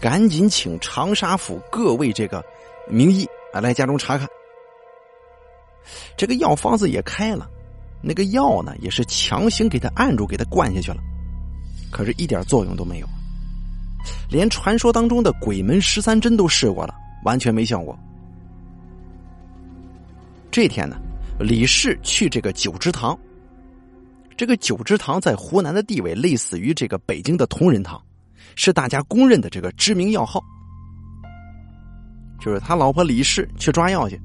[0.00, 2.44] 赶紧请长沙府各位这个
[2.88, 4.28] 名医啊来家中查看。
[6.16, 7.48] 这个药方子也开了。
[8.00, 10.98] 那个药呢，也是强行给他按住，给他灌下去了，
[11.90, 13.06] 可是一点作用都没有，
[14.30, 16.94] 连传说当中的鬼门十三针都试过了，
[17.24, 17.98] 完全没效果。
[20.50, 20.96] 这天呢，
[21.40, 23.18] 李氏去这个九芝堂，
[24.38, 28.00] 这个九芝堂在湖南的地位类似于这个北京的同仁堂，
[28.54, 30.40] 是大家公认的这个知名药号。
[32.40, 34.18] 就是他老婆李氏去抓药去，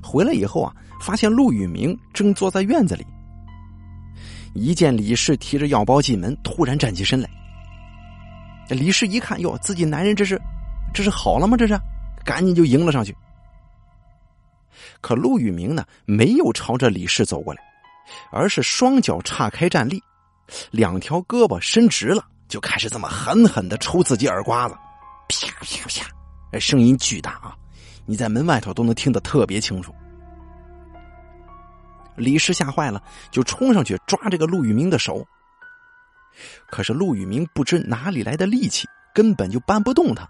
[0.00, 0.72] 回来以后啊。
[1.00, 3.06] 发现陆宇明正坐在院子里，
[4.54, 7.30] 一见李氏提着药包进门，突然站起身来。
[8.70, 10.40] 李氏一看，哟，自己男人这是，
[10.92, 11.56] 这是好了吗？
[11.56, 11.80] 这是，
[12.24, 13.16] 赶紧就迎了上去。
[15.00, 17.62] 可陆宇明呢，没有朝着李氏走过来，
[18.30, 20.02] 而是双脚岔开站立，
[20.70, 24.74] 两条胳膊伸直了，就开始这么狠狠的抽自己耳刮子，
[25.28, 25.88] 啪啪
[26.52, 27.54] 啪，声音巨大啊！
[28.06, 29.94] 你在门外头都能听得特别清楚。
[32.16, 35.24] 李氏吓坏了，就冲上去抓这个陆宇明的手。
[36.70, 40.28] 可是陆宇明不知哪里来的力气，根本就搬不动他，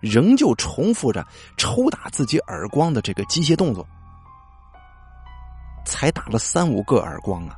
[0.00, 1.26] 仍旧重复着
[1.56, 3.86] 抽打自己耳光的这个机械动作。
[5.84, 7.56] 才打了三五个耳光啊，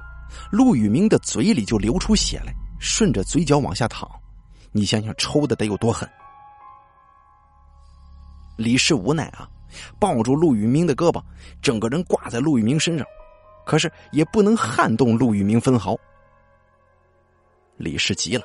[0.51, 4.11] 陆宇明的嘴里就流出血来，顺着嘴角往下淌。
[4.71, 6.09] 你想想，抽的得有多狠！
[8.57, 9.49] 李氏无奈啊，
[9.99, 11.23] 抱住陆宇明的胳膊，
[11.61, 13.07] 整个人挂在陆宇明身上，
[13.67, 15.97] 可是也不能撼动陆宇明分毫。
[17.77, 18.45] 李氏急了，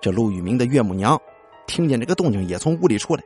[0.00, 1.20] 这陆宇明的岳母娘
[1.66, 3.22] 听见这个动静，也从屋里出来，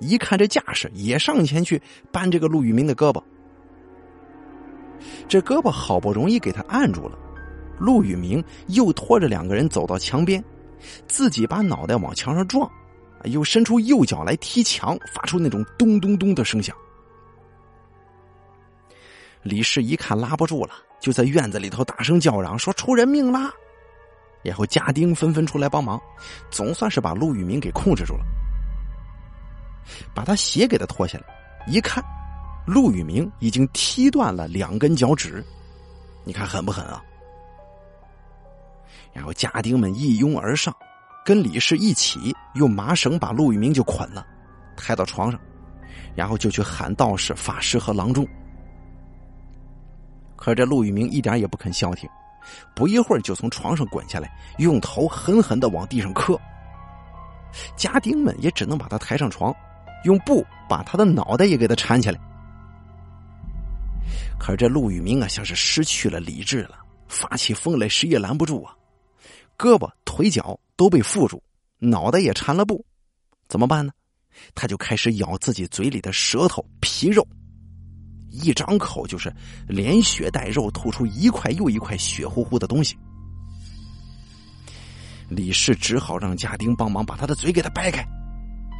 [0.00, 1.80] 一看这架势，也上前去
[2.10, 3.22] 扳这个陆宇明的胳膊。
[5.28, 7.18] 这胳膊好不容易给他按住了，
[7.78, 10.42] 陆宇明又拖着两个人走到墙边，
[11.06, 12.70] 自己把脑袋往墙上撞，
[13.24, 16.76] 又伸出右脚来踢墙，发出那种咚咚咚的声响。
[19.42, 23.52] 李氏一看拉不住了，就在院子里头大声叫嚷说：“出人命啦！”
[24.42, 26.00] 然后家丁纷纷出来帮忙，
[26.50, 28.24] 总算是把陆宇明给控制住了，
[30.14, 31.24] 把他鞋给他脱下来，
[31.66, 32.02] 一看。
[32.66, 35.44] 陆宇明已经踢断了两根脚趾，
[36.24, 37.02] 你看狠不狠啊？
[39.12, 40.74] 然后家丁们一拥而上，
[41.24, 44.26] 跟李氏一起用麻绳把陆宇明就捆了，
[44.76, 45.38] 抬到床上，
[46.16, 48.26] 然后就去喊道士、法师和郎中。
[50.34, 52.08] 可这陆宇明一点也不肯消停，
[52.74, 56.38] 不一会儿就从床上滚下来，用头狠狠的往地上磕。
[57.76, 59.54] 家丁们也只能把他抬上床，
[60.04, 62.18] 用布把他的脑袋也给他缠起来。
[64.38, 66.76] 可是这陆宇明啊，像是失去了理智了，
[67.08, 68.74] 发起疯来谁也拦不住啊！
[69.56, 71.42] 胳膊、腿脚都被缚住，
[71.78, 72.84] 脑袋也缠了布，
[73.48, 73.92] 怎么办呢？
[74.54, 77.26] 他就开始咬自己嘴里的舌头、皮肉，
[78.30, 79.32] 一张口就是
[79.68, 82.96] 连血带肉，吐出一块又一块血乎乎的东西。
[85.30, 88.04] 李氏只好让家丁帮忙把他的嘴给他掰开，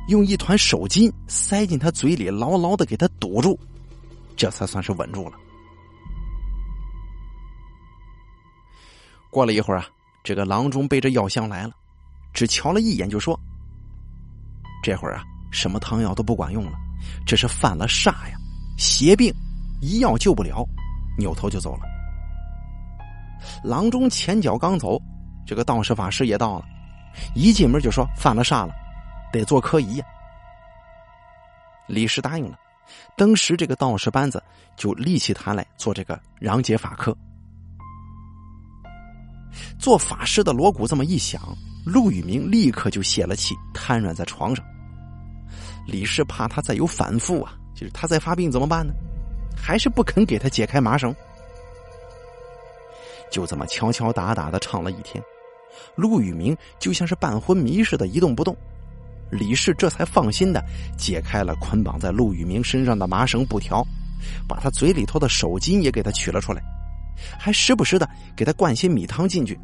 [0.09, 3.59] 用一团手巾塞进他嘴里，牢牢的给他堵住。
[4.37, 5.37] 这才算是稳住了。
[9.35, 9.87] 过了一会儿啊，
[10.23, 11.73] 这个郎中背着药箱来了，
[12.33, 13.39] 只瞧了一眼就说
[14.81, 16.79] ：“这会儿啊，什么汤药都不管用了，
[17.27, 18.37] 这是犯了煞呀，
[18.79, 19.35] 邪病，
[19.81, 20.65] 一药救不了。”
[21.19, 21.83] 扭头就走了。
[23.65, 25.01] 郎中前脚刚走，
[25.45, 26.65] 这个道士法师也到了，
[27.35, 28.73] 一进门就说：“犯了煞了，
[29.33, 30.07] 得做科仪呀。”
[31.89, 32.57] 李氏答应了。
[33.17, 34.41] 当时，这个道士班子
[34.77, 37.17] 就立起坛来做这个攘解法科。
[39.79, 41.41] 做法师的锣鼓这么一响，
[41.85, 44.65] 陆宇明立刻就泄了气，瘫软在床上。
[45.87, 48.93] 李氏怕他再有反复啊，就是他再发病怎么办呢？
[49.57, 51.15] 还是不肯给他解开麻绳。
[53.31, 55.23] 就这么敲敲打打的唱了一天，
[55.97, 58.57] 陆宇明就像是半昏迷似的，一动不动。
[59.31, 60.63] 李氏这才放心的
[60.97, 63.85] 解开了捆绑在陆宇明身上的麻绳布条，
[64.47, 66.63] 把他嘴里头的手巾也给他取了出来，
[67.39, 69.59] 还时不时的给他灌些米汤进去。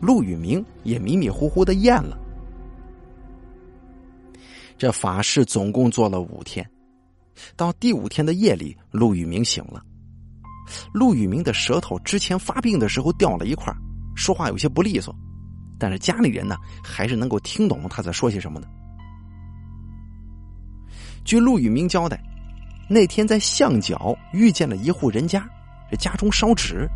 [0.00, 2.16] 陆宇明也迷迷糊糊的咽了。
[4.76, 6.68] 这法事总共做了五天，
[7.56, 9.82] 到第五天的夜里，陆宇明醒了。
[10.92, 13.74] 陆宇明的舌头之前发病的时候掉了一块，
[14.14, 15.14] 说话有些不利索。
[15.80, 18.68] 但是家里人呢，还是能够听懂他在说些什么的。
[21.24, 22.22] 据陆宇明交代，
[22.88, 25.48] 那天在巷角遇见了一户人家，
[25.90, 26.88] 这家中烧纸，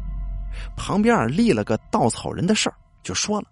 [0.76, 3.46] 旁边立了个稻草人的事儿，就说了，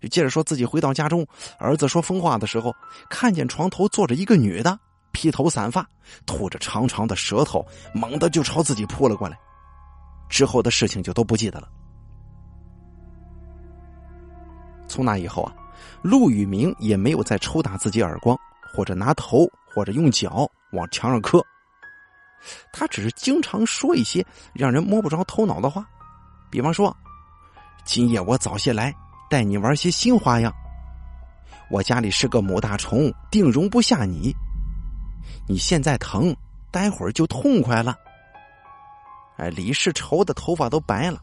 [0.00, 1.26] 就接着说自己回到家中，
[1.58, 2.74] 儿子说疯话的时候，
[3.10, 4.78] 看见床头坐着一个女的，
[5.12, 5.88] 披头散发，
[6.24, 9.36] 吐着长长的舌头，猛地就朝自己扑了过来。
[10.28, 11.68] 之后的事情就都不记得了。
[14.88, 15.52] 从那以后啊，
[16.02, 18.38] 陆宇明也没有再抽打自己耳光，
[18.72, 21.44] 或者拿头，或者用脚往墙上磕。
[22.72, 25.86] 他只是经常说一些让人摸不着头脑的话，
[26.50, 26.96] 比方说
[27.84, 28.94] ：“今夜我早些来，
[29.28, 30.52] 带你玩些新花样。
[31.70, 34.34] 我家里是个母大虫，定容不下你。
[35.48, 36.34] 你现在疼，
[36.70, 37.96] 待会儿就痛快了。”
[39.36, 41.20] 哎，李氏愁的头发都白了。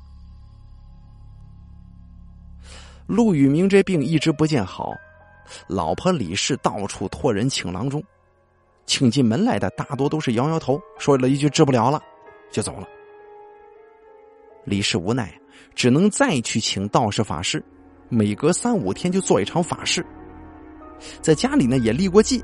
[3.07, 4.93] 陆宇明这病一直不见好，
[5.67, 8.03] 老婆李氏到处托人请郎中，
[8.85, 12.01] 请进门来的大多都是摇摇头，说了一句治不了了，
[12.51, 12.87] 就走了。
[14.65, 15.33] 李氏无奈，
[15.75, 17.63] 只能再去请道士法师，
[18.09, 20.05] 每隔三五天就做一场法事。
[21.21, 22.43] 在家里呢也立过祭，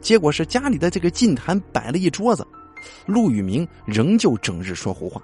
[0.00, 2.46] 结果是家里的这个禁坛摆了一桌子，
[3.06, 5.22] 陆宇明仍旧整日说胡话。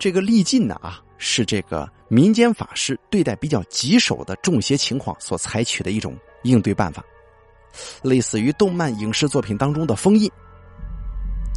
[0.00, 7.04] 这个立禁呢啊，是这个民间法师对待比较棘手的中邪情况所采取的一种应对办法，
[8.02, 10.30] 类似于动漫影视作品当中的封印。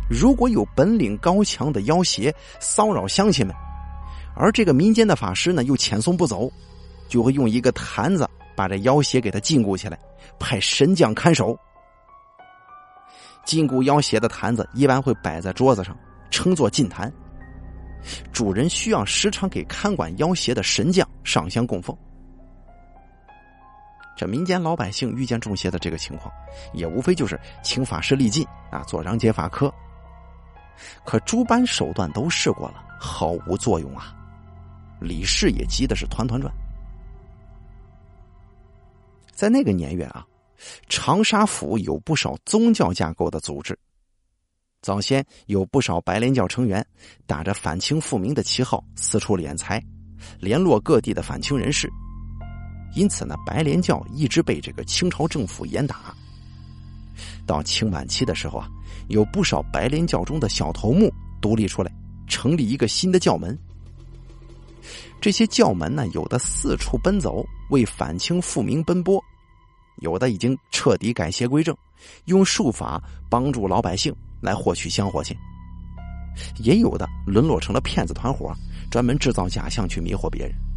[0.10, 3.56] 如果有本领高强的妖邪骚扰乡亲们，
[4.36, 6.52] 而这个民间的法师呢又遣送不走，
[7.08, 9.98] 就会用一个坛子把这妖邪给他禁锢起来，
[10.38, 11.58] 派神将看守。
[13.46, 15.98] 禁锢妖邪的坛子一般会摆在桌子上，
[16.30, 17.12] 称作禁坛。
[18.34, 21.98] 主人需要时常给看管妖邪的神将上香供奉。
[24.22, 26.32] 这民间老百姓遇见中邪的这个情况，
[26.76, 29.74] 也无非就是请法师力尽啊，做禳解法科。
[31.04, 34.16] 可诸般手段都试过了，毫无作用啊！
[35.00, 36.54] 李氏也急的是团团转。
[39.32, 40.24] 在那个年月啊，
[40.88, 43.76] 长沙府有不少宗教架构的组织。
[44.84, 46.86] 早先有不少白莲教成员
[47.26, 49.84] 打着反清复明的旗号四处敛财，
[50.40, 51.90] 联络各地的反清人士，
[52.94, 56.16] 因此呢，白莲教一直被这个清朝政府严打。
[57.46, 58.68] 到清晚期的时候啊，
[59.08, 61.12] 有不少白莲教中的小头目
[61.42, 61.92] 独立出来，
[62.28, 63.58] 成立一个新的教门。
[65.20, 69.24] 这些教门呢，有的四处奔走为反清复明奔波，
[69.98, 71.76] 有的已经彻底改邪归正，
[72.26, 74.16] 用术法帮助老百姓。
[74.42, 75.38] 来获取香火钱，
[76.64, 78.52] 也有的沦落成了骗子团伙，
[78.90, 80.71] 专门制造假象去迷惑别人。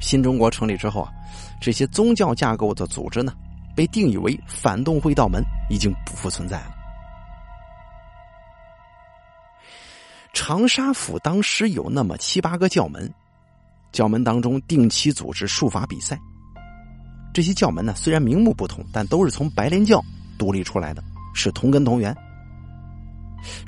[0.00, 1.12] 新中国成立之后啊，
[1.60, 3.32] 这些宗教架构的组织呢，
[3.74, 6.74] 被定义为反动会道门，已经不复存在了。
[10.32, 13.12] 长沙府当时有那么七八个教门，
[13.92, 16.18] 教门当中定期组织术法比赛。
[17.32, 20.02] 这些教门呢，虽然名目不同，但都是从白莲教
[20.38, 21.02] 独立出来的。
[21.36, 22.16] 是同根同源。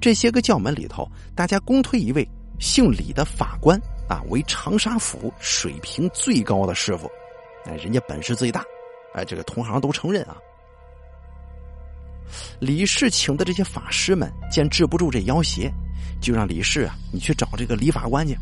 [0.01, 2.25] 这些个教门里头，大家公推一位
[2.61, 3.77] 姓李的法官
[4.09, 7.11] 啊，为长沙府水平最高的师傅，
[7.65, 8.65] 哎，人家本事最大，
[9.15, 10.37] 哎，这个同行都承认啊。
[12.61, 15.73] 李氏请的这些法师们见治不住这妖邪，
[16.21, 18.37] 就让李氏啊，你去找这个李法官去。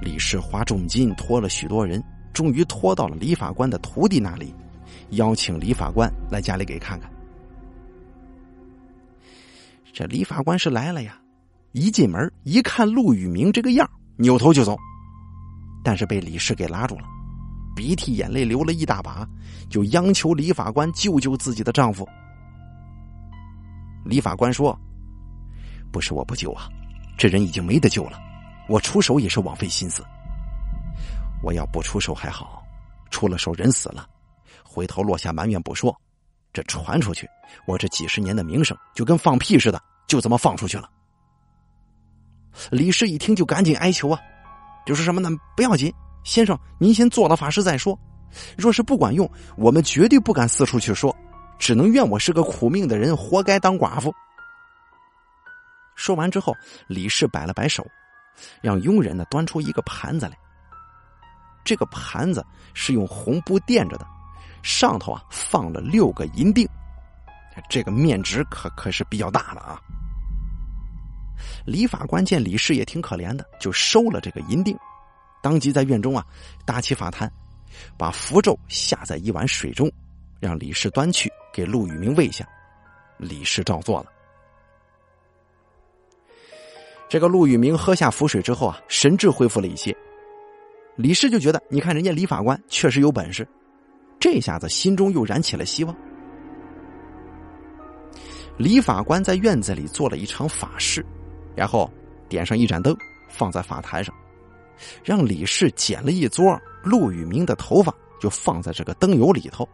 [0.00, 2.02] 李氏花重金托了许多人，
[2.32, 4.54] 终于托到了李法官的徒弟那里，
[5.10, 7.10] 邀请李法官来家里给看看。
[9.92, 11.19] 这李法官是来了呀，
[11.72, 14.76] 一进门一看陆宇明这个样扭头就走，
[15.84, 17.04] 但是被李氏给拉住了，
[17.76, 19.26] 鼻涕眼泪流了一大把，
[19.68, 22.06] 就央求李法官救救自己的丈夫。
[24.04, 24.76] 李法官说
[25.92, 26.68] ：“不是我不救啊，
[27.16, 28.18] 这人已经没得救了，
[28.68, 30.04] 我出手也是枉费心思。
[31.42, 32.62] 我要不出手还好，
[33.10, 34.06] 出了手人死了，
[34.64, 35.94] 回头落下埋怨不说。”
[36.52, 37.28] 这传出去，
[37.64, 40.90] 我这几十年的名声就跟放屁似的，就这么放出去了。
[42.70, 44.20] 李氏一听就赶紧哀求啊，
[44.86, 45.30] 就说什么呢？
[45.56, 45.92] 不要紧，
[46.24, 47.98] 先生您先做了法事再说。
[48.56, 51.14] 若是不管用，我们绝对不敢四处去说，
[51.58, 54.14] 只能怨我是个苦命的人，活该当寡妇。
[55.96, 56.54] 说完之后，
[56.86, 57.86] 李氏摆了摆手，
[58.62, 60.38] 让佣人呢端出一个盘子来。
[61.62, 64.06] 这个盘子是用红布垫着的。
[64.62, 66.68] 上头啊放了六个银锭，
[67.68, 69.80] 这个面值可可是比较大的啊。
[71.64, 74.76] 李法官见李氏也挺可怜的，就收了这个银锭，
[75.42, 76.24] 当即在院中啊
[76.64, 77.30] 搭起法坛，
[77.96, 79.90] 把符咒下在一碗水中，
[80.40, 82.46] 让李氏端去给陆宇明喂下。
[83.18, 84.06] 李氏照做了。
[87.08, 89.94] 这个陆宇明喝下符水之后啊，神智恢复了一些。
[90.96, 93.46] 李氏就觉得，你看人家李法官确实有本事。
[94.18, 95.96] 这下子心中又燃起了希望。
[98.58, 101.04] 李法官在院子里做了一场法事，
[101.60, 101.90] 然后
[102.26, 102.96] 点上一盏灯，
[103.28, 104.14] 放在法台上，
[105.04, 109.68] 让李氏剪了一撮陆宇明的头发，就放在这个灯油里头，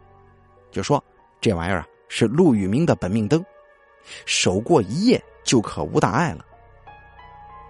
[0.69, 1.01] 就说
[1.39, 3.41] 这玩意儿啊是陆宇明的本命灯，
[4.25, 6.45] 守过一夜就可无大碍了。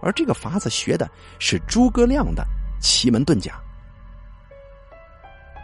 [0.01, 1.07] 而这个法子学的
[1.37, 2.43] 是诸葛亮的
[2.81, 3.61] 奇门遁甲。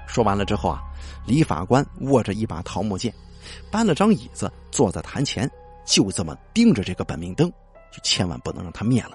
[0.05, 0.79] 说完了之后啊，
[1.25, 3.11] 李法官握着一把桃木剑，
[3.71, 5.49] 搬了张椅子坐在坛前，
[5.87, 7.51] 就这么盯着这个本命灯，
[7.93, 9.11] 就千万不能让它灭了。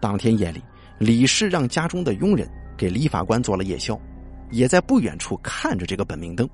[0.00, 0.62] 当天夜里，
[0.98, 3.98] 李氏让家中的佣人给李法官做了夜宵，
[4.50, 6.48] 也在不远处看着这个本命灯。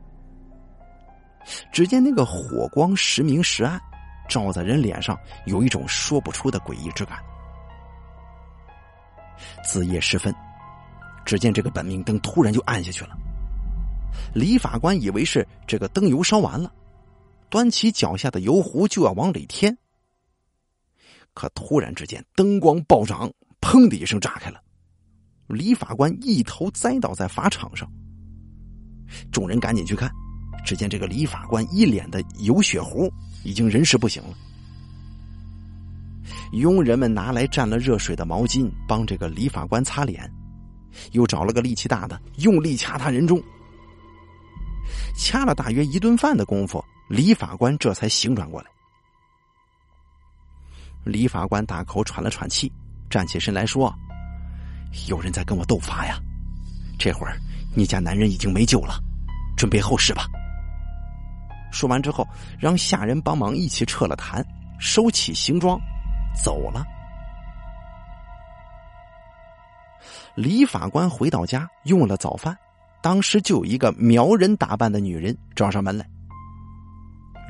[1.72, 3.80] 只见那个火光时明时暗，
[4.28, 7.18] 照在人脸上，有一种说不出的诡异之感。
[9.64, 10.32] 子夜时分，
[11.24, 13.16] 只见这个本命灯突然就暗下去了。
[14.32, 16.72] 李法官以为是这个灯油烧完了，
[17.52, 19.76] 端起脚下的油壶就要往里添。
[21.34, 23.30] 可突然之间，灯光暴涨，
[23.60, 24.58] 砰的一声炸开了，
[25.48, 27.86] 李法官一头栽倒在法场上。
[29.30, 30.10] 众人赶紧去看，
[30.64, 33.12] 只见这个李法官一脸的油血糊，
[33.44, 34.34] 已经人事不省了。
[36.52, 40.26] 佣人们拿来蘸了热水的毛巾，帮这个李法官擦脸，
[41.10, 43.42] 又找了个力气大的，用力掐他人中。
[45.18, 46.82] 掐了大约一顿饭的功夫，
[47.12, 48.70] 李法官这才醒转过来。
[51.04, 52.72] 李法官大口喘了喘气，
[53.10, 53.94] 站起身来说
[55.08, 56.18] ：“有人在跟我斗法呀！
[56.98, 57.36] 这会儿
[57.76, 58.98] 你家男人已经没救了，
[59.58, 60.24] 准备后事吧。”
[61.70, 62.26] 说完之后，
[62.58, 64.42] 让下人帮忙一起撤了坛，
[64.78, 65.78] 收起行装，
[66.42, 66.82] 走了。
[70.34, 72.56] 李法官回到家，用了早饭。
[73.02, 76.08] 当时就有一个苗人打扮的女人找上门来，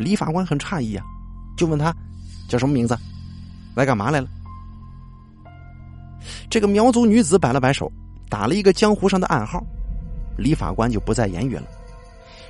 [0.03, 1.05] 李法官很诧异啊，
[1.57, 1.95] 就问他
[2.49, 2.99] 叫什么名字，
[3.75, 4.29] 来干嘛来了？
[6.51, 7.91] 这个苗族女子摆了摆手，
[8.29, 9.65] 打了一个江湖上的暗号，
[10.37, 11.65] 李法官就不再言语了，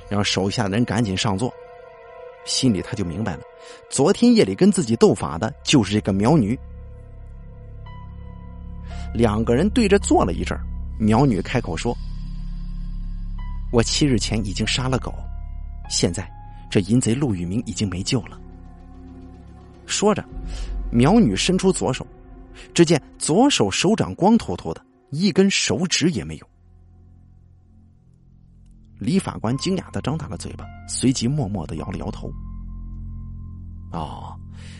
[0.09, 1.53] 让手下的人赶紧上座。
[2.45, 3.43] 心里他就明白了，
[3.89, 6.59] 昨天夜里跟自己斗法的就是这个苗女。
[9.13, 10.57] 两个人对着坐了一阵
[10.99, 11.95] 苗女开口说。
[13.71, 15.11] 我七日前已经杀了狗，
[15.89, 16.29] 现在
[16.73, 18.41] 这淫贼陆玉明已经没救了。
[19.85, 20.25] 说着，
[20.91, 22.03] 苗女伸出左手，
[22.73, 26.47] 只见左手手掌光秃秃的，一根手指也没有。
[28.97, 32.27] 李法官惊讶的张大了嘴巴，随即默默的摇了摇头。
[33.91, 34.35] 哦，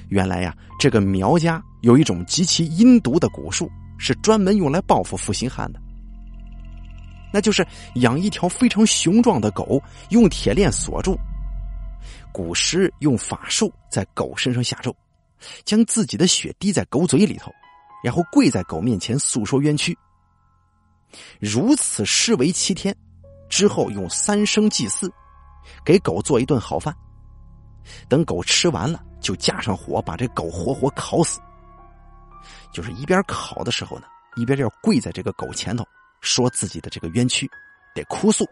[0.10, 3.70] 原来呀，这个苗家有一种极其阴毒的蛊术，
[4.00, 5.80] 是专门用来报复负心汉的。
[7.32, 7.64] 那就是
[7.98, 9.80] 养一条非常雄壮的狗，
[10.10, 11.16] 用铁链锁住，
[12.34, 14.94] 古时用法术在狗身上下咒，
[15.64, 17.52] 将自己的血滴在狗嘴里头，
[18.04, 19.98] 然后跪在狗面前诉说冤屈。
[21.40, 22.94] 如此施为七天，
[23.48, 25.10] 之后用三生祭祀，
[25.86, 26.94] 给狗做一顿好饭。
[28.10, 31.40] 等狗吃完了，就架上火把这狗活活烤死。
[32.74, 35.86] 就是一边烤的时候呢，一边要跪在这个狗前头。
[36.22, 37.52] 说自己的这个冤屈，
[37.94, 38.48] 得哭诉。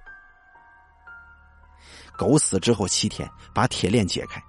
[2.22, 4.40] 狗死之后七天，把铁链解开。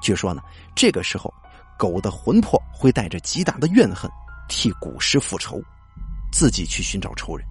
[0.00, 0.40] 据说呢，
[0.76, 1.34] 这个时候
[1.76, 4.08] 狗的魂魄会带着极大的怨恨，
[4.48, 5.60] 替古尸复仇，
[6.32, 7.44] 自己去寻找仇人。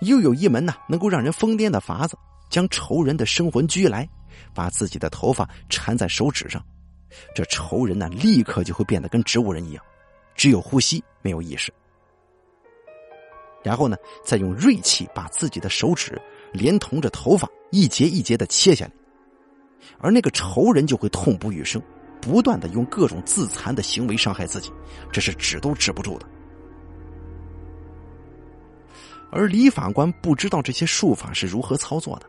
[0.00, 2.18] 又有一门呢，能够让人疯癫的法子，
[2.50, 4.08] 将仇人的生魂拘来，
[4.52, 6.60] 把自己的头发缠在手指上，
[7.32, 9.84] 这仇人呢，立刻就会变得跟植物人一样，
[10.34, 11.72] 只有呼吸，没有意识。
[13.62, 16.20] 然后呢，再用锐器把自己的手指
[16.54, 18.92] 连同着头发一节一节的切下来，
[19.98, 21.82] 而那个仇人就会痛不欲生，
[22.20, 24.72] 不断的用各种自残的行为伤害自己，
[25.12, 26.26] 这是止都止不住的。
[29.30, 32.26] 而李法官不知道这些术法是如何操作的，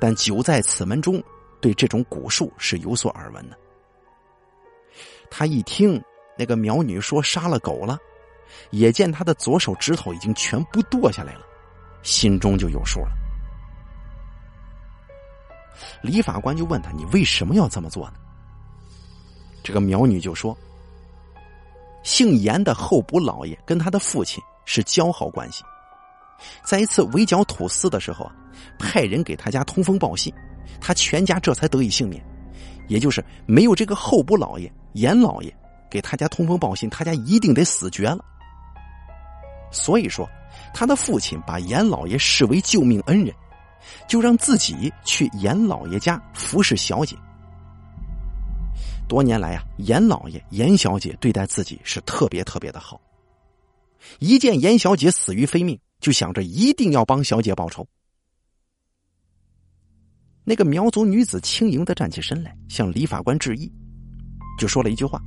[0.00, 1.22] 但久在此门中，
[1.60, 3.58] 对这种蛊术是有所耳闻的。
[5.28, 6.00] 他一听
[6.38, 7.98] 那个苗女说杀了狗了。
[8.70, 11.40] 也见他的左手指头已经全部剁下来了，
[12.02, 13.08] 心中就有数了。
[16.04, 18.14] 李法官就问他：“你为什么要这么做呢？”
[19.64, 20.54] 这个苗女就说
[22.04, 25.64] ：“姓严的候补老爷跟他的父亲是交好关系，
[26.62, 28.36] 在一次围剿土司的时候啊，
[28.78, 30.30] 派人给他家通风报信，
[30.78, 32.22] 他全家这才得以幸免。
[32.86, 35.56] 也就是没有这个候补老爷严老爷
[35.88, 38.22] 给他家通风报信，他家一定得死绝了。”
[39.72, 40.28] 所以说，
[40.74, 43.34] 他的父亲把严老爷视为救命恩人，
[44.08, 47.16] 就让自己去严老爷家服侍小姐。
[49.06, 53.00] 多年来啊，严老爷、严小姐对待自己是特别特别的好。
[54.18, 57.86] 一见严小姐死于非命，就想着一定要帮小姐报仇。
[60.44, 63.70] 那个苗族女子轻盈的站起身来，向李法官致意，
[64.58, 65.20] 就说了一句话：“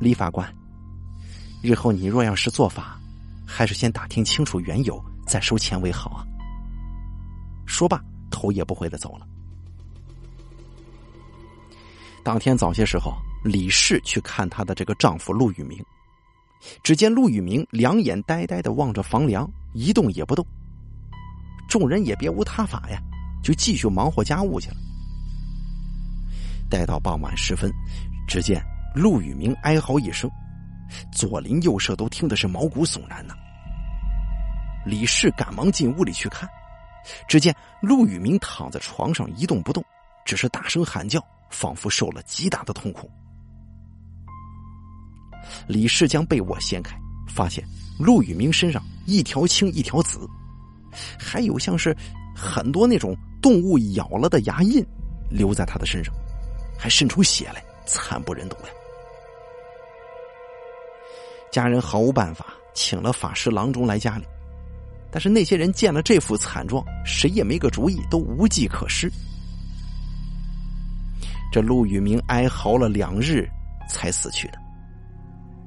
[0.00, 0.48] 李法官。”
[1.60, 3.00] 日后你若要是做法，
[3.44, 6.24] 还是先打听清楚缘由再收钱为好啊。
[7.68, 9.26] 说罢，头也不回的走了。
[12.24, 13.12] 当天早些时候，
[13.44, 15.84] 李氏去看她的这个丈夫陆玉明，
[16.82, 20.44] 只见陆玉明两眼呆呆的望着房梁，一动也不动。
[21.68, 22.98] 众人也别无他法呀，
[23.42, 24.76] 就继续忙活家务去了。
[26.70, 27.70] 待到傍晚时分，
[28.26, 28.62] 只见
[28.94, 30.30] 陆宇明哀嚎一声，
[31.12, 33.34] 左邻右舍都听的是毛骨悚然呐。
[34.86, 36.48] 李氏赶忙进屋里去看，
[37.26, 39.84] 只见陆宇明躺在床上一动不动，
[40.24, 43.10] 只是大声喊叫，仿佛受了极大的痛苦。
[45.66, 46.98] 李氏将被窝掀开，
[47.28, 47.64] 发现
[47.98, 50.28] 陆宇明身上一条青一条紫，
[51.18, 51.96] 还有像是
[52.34, 54.84] 很多那种动物咬了的牙印
[55.30, 56.12] 留在他的身上。
[56.80, 58.68] 还渗出血来，惨不忍睹呀！
[61.50, 64.24] 家人毫无办法，请了法师郎中来家里，
[65.10, 69.10] 但是那些人见了这副惨状，谁也没个主意，都无计可施。
[71.50, 73.48] 这陆宇明哀嚎了两日，
[73.88, 74.58] 才死去的。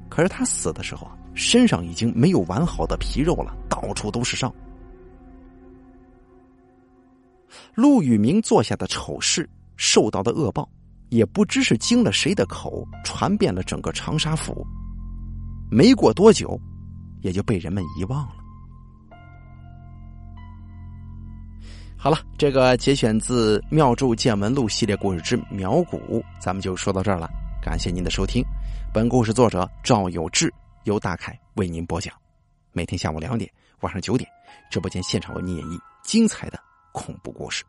[0.08, 4.52] 可是他死的时候啊，身上已经没有完好的皮肉了，到处都是伤。
[7.74, 10.68] 陆宇明做下的丑事，受到的恶报。
[11.08, 14.66] 也不知是经了谁的口，传遍了整个长沙府。
[15.70, 16.58] 没过多久，
[17.20, 18.41] 也就被人们遗忘了。
[22.02, 25.98] 好了，这个节选自《妙咒见闻录》系列故事之《苗谷》，
[26.40, 27.30] 咱们就说到这儿了。
[27.62, 28.42] 感谢您的收听，
[28.92, 32.12] 本故事作者赵有志，由大凯为您播讲。
[32.72, 33.48] 每天下午两点、
[33.82, 34.28] 晚上九点，
[34.68, 36.58] 直播间现场为您演绎精彩的
[36.90, 37.62] 恐怖故事。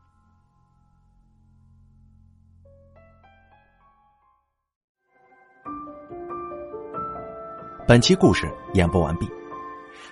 [7.87, 9.29] 本期故事演播完毕。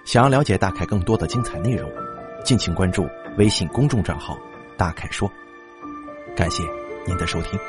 [0.06, 1.92] 想要了解大凯更多的精彩内容，
[2.46, 4.38] 敬请关注微信公众账号
[4.78, 5.32] “大凯说”。
[6.36, 6.64] 感谢
[7.06, 7.60] 您的收听。